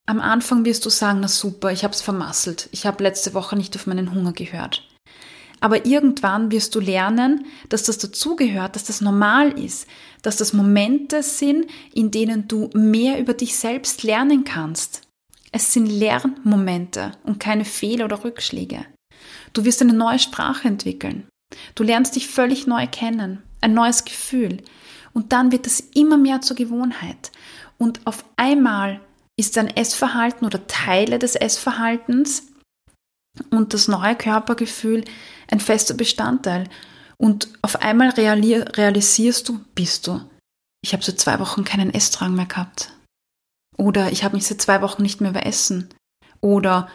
am 0.07 0.21
Anfang 0.21 0.65
wirst 0.65 0.87
du 0.87 0.91
sagen, 0.91 1.21
na 1.21 1.29
super, 1.29 1.73
ich 1.73 1.83
habe 1.85 1.93
es 1.93 2.03
vermasselt. 2.03 2.69
Ich 2.71 2.87
habe 2.87 3.03
letzte 3.03 3.35
Woche 3.35 3.57
nicht 3.57 3.75
auf 3.77 3.87
meinen 3.87 4.15
Hunger 4.15 4.33
gehört. 4.33 4.86
Aber 5.61 5.87
irgendwann 5.87 6.51
wirst 6.51 6.75
du 6.75 6.81
lernen, 6.81 7.47
dass 7.69 7.85
das 7.85 7.99
dazugehört, 7.99 8.77
dass 8.77 8.85
das 8.85 9.01
normal 9.01 9.59
ist, 9.59 9.87
dass 10.23 10.37
das 10.37 10.53
Momente 10.53 11.23
sind, 11.23 11.67
in 11.93 12.11
denen 12.11 12.49
du 12.49 12.71
mehr 12.75 13.19
über 13.19 13.35
dich 13.35 13.57
selbst 13.57 14.03
lernen 14.03 14.45
kannst. 14.45 15.03
Es 15.53 15.73
sind 15.73 15.87
Lernmomente 15.87 17.13
und 17.23 17.41
keine 17.41 17.65
Fehler 17.65 18.05
oder 18.05 18.25
Rückschläge. 18.25 18.85
Du 19.53 19.65
wirst 19.65 19.81
eine 19.81 19.95
neue 19.95 20.19
Sprache 20.19 20.69
entwickeln. 20.69 21.27
Du 21.75 21.83
lernst 21.83 22.17
dich 22.17 22.29
völlig 22.29 22.67
neu 22.67 22.87
kennen, 22.87 23.43
ein 23.61 23.73
neues 23.73 24.05
Gefühl. 24.05 24.59
Und 25.15 25.33
dann 25.33 25.53
wird 25.53 25.67
es 25.67 25.81
immer 25.81 26.19
mehr 26.19 26.43
zur 26.43 26.57
Gewohnheit. 26.57 27.33
Und 27.79 28.07
auf 28.07 28.25
einmal 28.37 29.01
ist 29.37 29.57
dein 29.57 29.69
Essverhalten 29.69 30.47
oder 30.47 30.67
Teile 30.67 31.19
des 31.19 31.37
Essverhaltens 31.37 32.49
und 33.51 33.75
das 33.75 33.89
neue 33.89 34.17
Körpergefühl 34.17 35.05
ein 35.51 35.61
fester 35.61 35.95
Bestandteil. 35.95 36.69
Und 37.19 37.49
auf 37.63 37.83
einmal 37.83 38.11
realisierst 38.11 39.49
du, 39.49 39.61
bist 39.75 40.07
du. 40.07 40.21
Ich 40.83 40.93
habe 40.93 41.03
seit 41.03 41.19
zwei 41.19 41.39
Wochen 41.41 41.65
keinen 41.65 41.93
Essdrang 41.93 42.35
mehr 42.35 42.47
gehabt. 42.47 42.93
Oder 43.77 44.11
ich 44.13 44.25
habe 44.25 44.37
mich 44.37 44.47
seit 44.47 44.61
zwei 44.61 44.83
Wochen 44.83 45.03
nicht 45.03 45.21
mehr 45.21 45.31
überessen. 45.31 45.89
Oder 46.41 46.89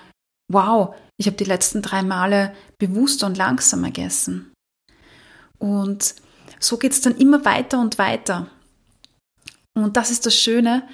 wow, 0.51 0.95
ich 1.17 1.27
habe 1.27 1.37
die 1.37 1.45
letzten 1.45 1.81
drei 1.81 2.03
Male 2.03 2.53
bewusster 2.77 3.27
und 3.27 3.37
langsamer 3.37 3.87
gegessen. 3.87 4.51
Und 5.57 6.15
so 6.59 6.77
geht 6.77 6.91
es 6.91 7.01
dann 7.01 7.17
immer 7.17 7.45
weiter 7.45 7.79
und 7.79 7.97
weiter. 7.97 8.47
Und 9.73 9.97
das 9.97 10.11
ist 10.11 10.25
das 10.25 10.35
Schöne, 10.35 10.87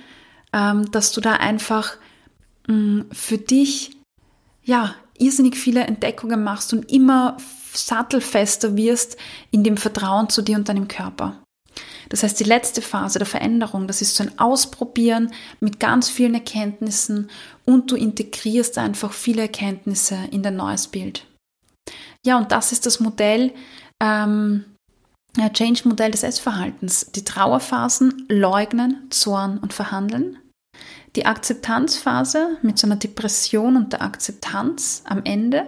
ähm, 0.54 0.92
dass 0.92 1.12
du 1.12 1.22
da 1.22 1.34
einfach 1.34 1.98
mm, 2.68 3.02
für 3.12 3.38
dich 3.38 3.98
ja 4.64 4.96
irrsinnig 5.20 5.56
viele 5.56 5.82
Entdeckungen 5.82 6.44
machst 6.44 6.74
und 6.74 6.92
immer 6.92 7.38
sattelfester 7.74 8.76
wirst 8.76 9.18
in 9.52 9.64
dem 9.64 9.78
Vertrauen 9.78 10.30
zu 10.30 10.42
dir 10.42 10.58
und 10.58 10.70
deinem 10.70 10.88
Körper. 10.88 11.42
Das 12.10 12.24
heißt, 12.24 12.40
die 12.40 12.46
letzte 12.46 12.82
Phase 12.82 13.20
der 13.20 13.26
Veränderung, 13.26 13.88
das 13.88 14.02
ist 14.02 14.16
so 14.16 14.24
ein 14.24 14.40
Ausprobieren 14.40 15.34
mit 15.60 15.80
ganz 15.80 16.10
vielen 16.10 16.34
Erkenntnissen 16.34 17.30
und 17.66 17.92
du 17.92 17.96
integrierst 17.96 18.78
einfach 18.78 19.14
viele 19.14 19.44
Erkenntnisse 19.44 20.18
in 20.32 20.42
dein 20.42 20.56
neues 20.56 20.88
Bild. 20.88 21.26
Ja, 22.26 22.38
und 22.38 22.52
das 22.52 22.72
ist 22.72 22.86
das 22.86 23.00
Modell, 23.00 23.54
ähm, 24.02 24.66
Change-Modell 25.38 26.12
des 26.12 26.24
Essverhaltens. 26.24 27.12
Die 27.12 27.24
Trauerphasen 27.24 28.26
leugnen, 28.28 29.08
Zorn 29.12 29.60
und 29.60 29.74
verhandeln 29.74 30.40
die 31.18 31.26
Akzeptanzphase 31.26 32.58
mit 32.62 32.78
so 32.78 32.88
einer 32.88 32.96
Depression 32.96 33.76
und 33.76 33.92
der 33.92 34.04
Akzeptanz 34.04 35.02
am 35.04 35.26
Ende 35.26 35.68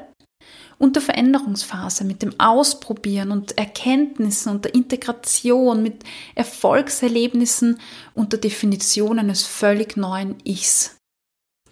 und 0.78 0.96
der 0.96 1.02
Veränderungsphase 1.02 2.06
mit 2.06 2.22
dem 2.22 2.40
Ausprobieren 2.40 3.32
und 3.32 3.58
Erkenntnissen 3.58 4.52
und 4.52 4.66
der 4.66 4.76
Integration 4.76 5.82
mit 5.82 6.04
Erfolgserlebnissen 6.36 7.80
und 8.14 8.32
der 8.32 8.40
Definition 8.40 9.20
eines 9.20 9.44
völlig 9.46 9.98
neuen 9.98 10.38
Ichs. 10.46 10.96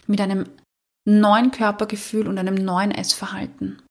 mit 0.07 0.21
einem 0.21 0.49
neuen 1.05 1.51
Körpergefühl 1.51 2.27
und 2.27 2.37
einem 2.37 2.55
neuen 2.55 2.91
Essverhalten. 2.91 3.81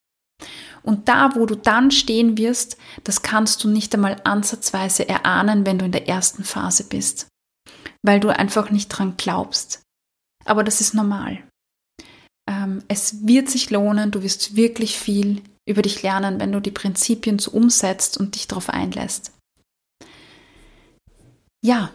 Und 0.82 1.08
da, 1.08 1.34
wo 1.34 1.46
du 1.46 1.54
dann 1.54 1.90
stehen 1.90 2.38
wirst, 2.38 2.76
das 3.04 3.22
kannst 3.22 3.62
du 3.62 3.68
nicht 3.68 3.94
einmal 3.94 4.20
ansatzweise 4.24 5.08
erahnen, 5.08 5.66
wenn 5.66 5.78
du 5.78 5.84
in 5.84 5.92
der 5.92 6.08
ersten 6.08 6.42
Phase 6.42 6.84
bist, 6.84 7.28
weil 8.06 8.20
du 8.20 8.28
einfach 8.28 8.70
nicht 8.70 8.88
dran 8.88 9.14
glaubst. 9.16 9.82
Aber 10.44 10.64
das 10.64 10.80
ist 10.80 10.94
normal. 10.94 11.42
Ähm, 12.48 12.82
es 12.88 13.26
wird 13.26 13.50
sich 13.50 13.70
lohnen, 13.70 14.12
du 14.12 14.22
wirst 14.22 14.56
wirklich 14.56 14.98
viel 14.98 15.42
über 15.68 15.82
dich 15.82 16.02
lernen, 16.02 16.38
wenn 16.38 16.52
du 16.52 16.60
die 16.60 16.70
Prinzipien 16.70 17.38
so 17.38 17.50
umsetzt 17.50 18.18
und 18.18 18.36
dich 18.36 18.46
darauf 18.46 18.70
einlässt. 18.70 19.32
Ja, 21.64 21.90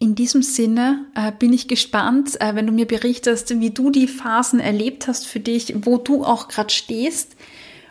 in 0.00 0.14
diesem 0.14 0.42
Sinne 0.42 1.06
äh, 1.14 1.32
bin 1.32 1.52
ich 1.52 1.68
gespannt, 1.68 2.40
äh, 2.40 2.54
wenn 2.54 2.66
du 2.66 2.72
mir 2.72 2.86
berichtest, 2.86 3.58
wie 3.60 3.70
du 3.70 3.90
die 3.90 4.08
Phasen 4.08 4.60
erlebt 4.60 5.06
hast 5.06 5.26
für 5.26 5.40
dich, 5.40 5.74
wo 5.84 5.98
du 5.98 6.24
auch 6.24 6.48
gerade 6.48 6.70
stehst. 6.70 7.36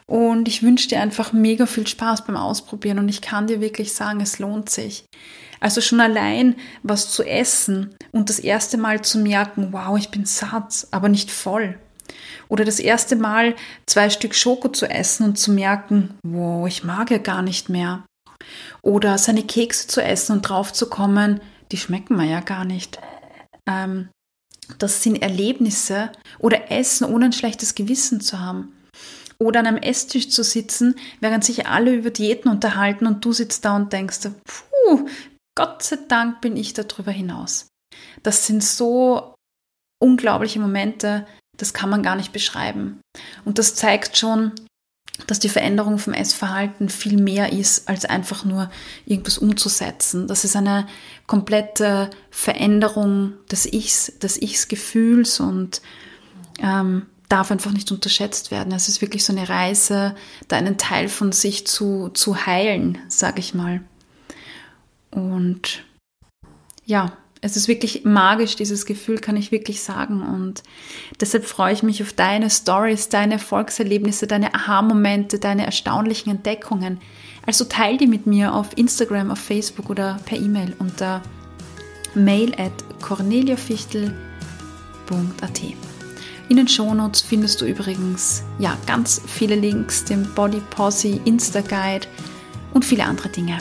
Und 0.09 0.47
ich 0.47 0.63
wünsche 0.63 0.87
dir 0.87 1.01
einfach 1.01 1.33
mega 1.33 1.65
viel 1.65 1.85
Spaß 1.85 2.25
beim 2.25 2.37
Ausprobieren 2.37 2.99
und 2.99 3.09
ich 3.09 3.21
kann 3.21 3.47
dir 3.47 3.59
wirklich 3.59 3.93
sagen, 3.93 4.21
es 4.21 4.39
lohnt 4.39 4.69
sich. 4.69 5.05
Also 5.59 5.81
schon 5.81 5.99
allein 5.99 6.55
was 6.83 7.11
zu 7.11 7.23
essen 7.23 7.95
und 8.11 8.29
das 8.29 8.39
erste 8.39 8.77
Mal 8.77 9.01
zu 9.01 9.17
merken, 9.17 9.69
wow, 9.71 9.97
ich 9.97 10.09
bin 10.09 10.25
satt, 10.25 10.87
aber 10.91 11.09
nicht 11.09 11.31
voll. 11.31 11.77
Oder 12.47 12.63
das 12.63 12.79
erste 12.79 13.15
Mal 13.15 13.55
zwei 13.85 14.09
Stück 14.09 14.33
Schoko 14.33 14.69
zu 14.69 14.89
essen 14.89 15.25
und 15.25 15.37
zu 15.37 15.51
merken, 15.51 16.13
wow, 16.23 16.67
ich 16.67 16.83
mag 16.83 17.11
ja 17.11 17.17
gar 17.17 17.41
nicht 17.41 17.67
mehr. 17.67 18.05
Oder 18.81 19.17
seine 19.17 19.43
Kekse 19.43 19.87
zu 19.87 20.01
essen 20.01 20.33
und 20.33 20.43
drauf 20.43 20.71
zu 20.71 20.89
kommen, 20.89 21.41
die 21.71 21.77
schmecken 21.77 22.15
mir 22.15 22.29
ja 22.29 22.39
gar 22.39 22.63
nicht. 22.63 22.99
Ähm, 23.67 24.09
das 24.77 25.03
sind 25.03 25.21
Erlebnisse 25.21 26.11
oder 26.39 26.71
Essen, 26.71 27.05
ohne 27.05 27.25
ein 27.25 27.33
schlechtes 27.33 27.75
Gewissen 27.75 28.21
zu 28.21 28.39
haben. 28.39 28.76
Oder 29.39 29.59
an 29.59 29.67
einem 29.67 29.77
Esstisch 29.77 30.29
zu 30.29 30.43
sitzen, 30.43 30.95
während 31.19 31.43
sich 31.43 31.67
alle 31.67 31.93
über 31.93 32.09
Diäten 32.09 32.49
unterhalten 32.49 33.05
und 33.05 33.23
du 33.23 33.33
sitzt 33.33 33.65
da 33.65 33.75
und 33.75 33.93
denkst, 33.93 34.19
puh, 34.45 35.07
Gott 35.55 35.83
sei 35.83 35.97
Dank 36.07 36.41
bin 36.41 36.55
ich 36.55 36.73
darüber 36.73 37.11
hinaus. 37.11 37.67
Das 38.23 38.47
sind 38.47 38.63
so 38.63 39.35
unglaubliche 39.99 40.59
Momente, 40.59 41.25
das 41.57 41.73
kann 41.73 41.89
man 41.89 42.03
gar 42.03 42.15
nicht 42.15 42.31
beschreiben. 42.31 43.01
Und 43.45 43.57
das 43.57 43.75
zeigt 43.75 44.17
schon, 44.17 44.53
dass 45.25 45.39
die 45.39 45.49
Veränderung 45.49 45.97
vom 45.97 46.13
Essverhalten 46.13 46.89
viel 46.89 47.19
mehr 47.19 47.51
ist, 47.51 47.89
als 47.89 48.05
einfach 48.05 48.45
nur 48.45 48.69
irgendwas 49.05 49.39
umzusetzen. 49.39 50.27
Das 50.27 50.43
ist 50.43 50.55
eine 50.55 50.87
komplette 51.25 52.11
Veränderung 52.29 53.33
des 53.49 53.65
Ichs, 53.65 54.13
des 54.21 54.39
Ichs-Gefühls 54.39 55.39
und 55.39 55.81
ähm, 56.59 57.07
darf 57.29 57.51
einfach 57.51 57.71
nicht 57.71 57.91
unterschätzt 57.91 58.51
werden. 58.51 58.73
Es 58.73 58.87
ist 58.87 59.01
wirklich 59.01 59.25
so 59.25 59.33
eine 59.33 59.49
Reise, 59.49 60.15
da 60.47 60.57
einen 60.57 60.77
Teil 60.77 61.09
von 61.09 61.31
sich 61.31 61.67
zu, 61.67 62.09
zu 62.09 62.45
heilen, 62.45 62.97
sage 63.09 63.39
ich 63.39 63.53
mal. 63.53 63.81
Und 65.11 65.83
ja, 66.85 67.17
es 67.41 67.55
ist 67.55 67.67
wirklich 67.67 68.05
magisch, 68.05 68.55
dieses 68.55 68.85
Gefühl 68.85 69.19
kann 69.19 69.35
ich 69.35 69.51
wirklich 69.51 69.81
sagen. 69.81 70.21
Und 70.21 70.63
deshalb 71.19 71.45
freue 71.45 71.73
ich 71.73 71.83
mich 71.83 72.01
auf 72.01 72.13
deine 72.13 72.49
Stories, 72.49 73.09
deine 73.09 73.33
Erfolgserlebnisse, 73.33 74.27
deine 74.27 74.53
Aha-Momente, 74.53 75.39
deine 75.39 75.65
erstaunlichen 75.65 76.31
Entdeckungen. 76.31 76.99
Also 77.45 77.65
teile 77.65 77.97
die 77.97 78.07
mit 78.07 78.25
mir 78.25 78.53
auf 78.53 78.77
Instagram, 78.77 79.31
auf 79.31 79.39
Facebook 79.39 79.89
oder 79.89 80.19
per 80.25 80.37
E-Mail 80.37 80.75
unter 80.79 81.21
mail 82.15 82.53
at 82.59 82.71
corneliafichtel.at. 83.01 85.86
In 86.49 86.57
den 86.57 86.67
Shownotes 86.67 87.21
findest 87.21 87.59
du 87.59 87.65
übrigens 87.65 88.43
ja 88.57 88.77
ganz 88.85 89.21
viele 89.25 89.55
Links, 89.55 90.05
den 90.05 90.23
Body 90.33 90.61
Posse, 90.69 91.19
Insta 91.25 91.61
Guide 91.61 92.07
und 92.73 92.85
viele 92.85 93.03
andere 93.03 93.29
Dinge. 93.29 93.57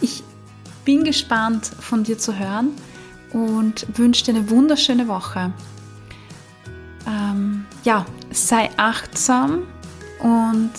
Ich 0.00 0.22
bin 0.84 1.04
gespannt 1.04 1.70
von 1.80 2.04
dir 2.04 2.18
zu 2.18 2.38
hören 2.38 2.72
und 3.32 3.86
wünsche 3.96 4.24
dir 4.24 4.34
eine 4.34 4.50
wunderschöne 4.50 5.08
Woche. 5.08 5.52
Ähm, 7.06 7.64
ja, 7.84 8.04
sei 8.30 8.68
achtsam 8.76 9.62
und 10.20 10.72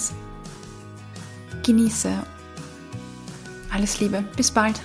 genieße. 1.64 2.12
Alles 3.72 4.00
Liebe. 4.00 4.24
Bis 4.36 4.52
bald. 4.52 4.80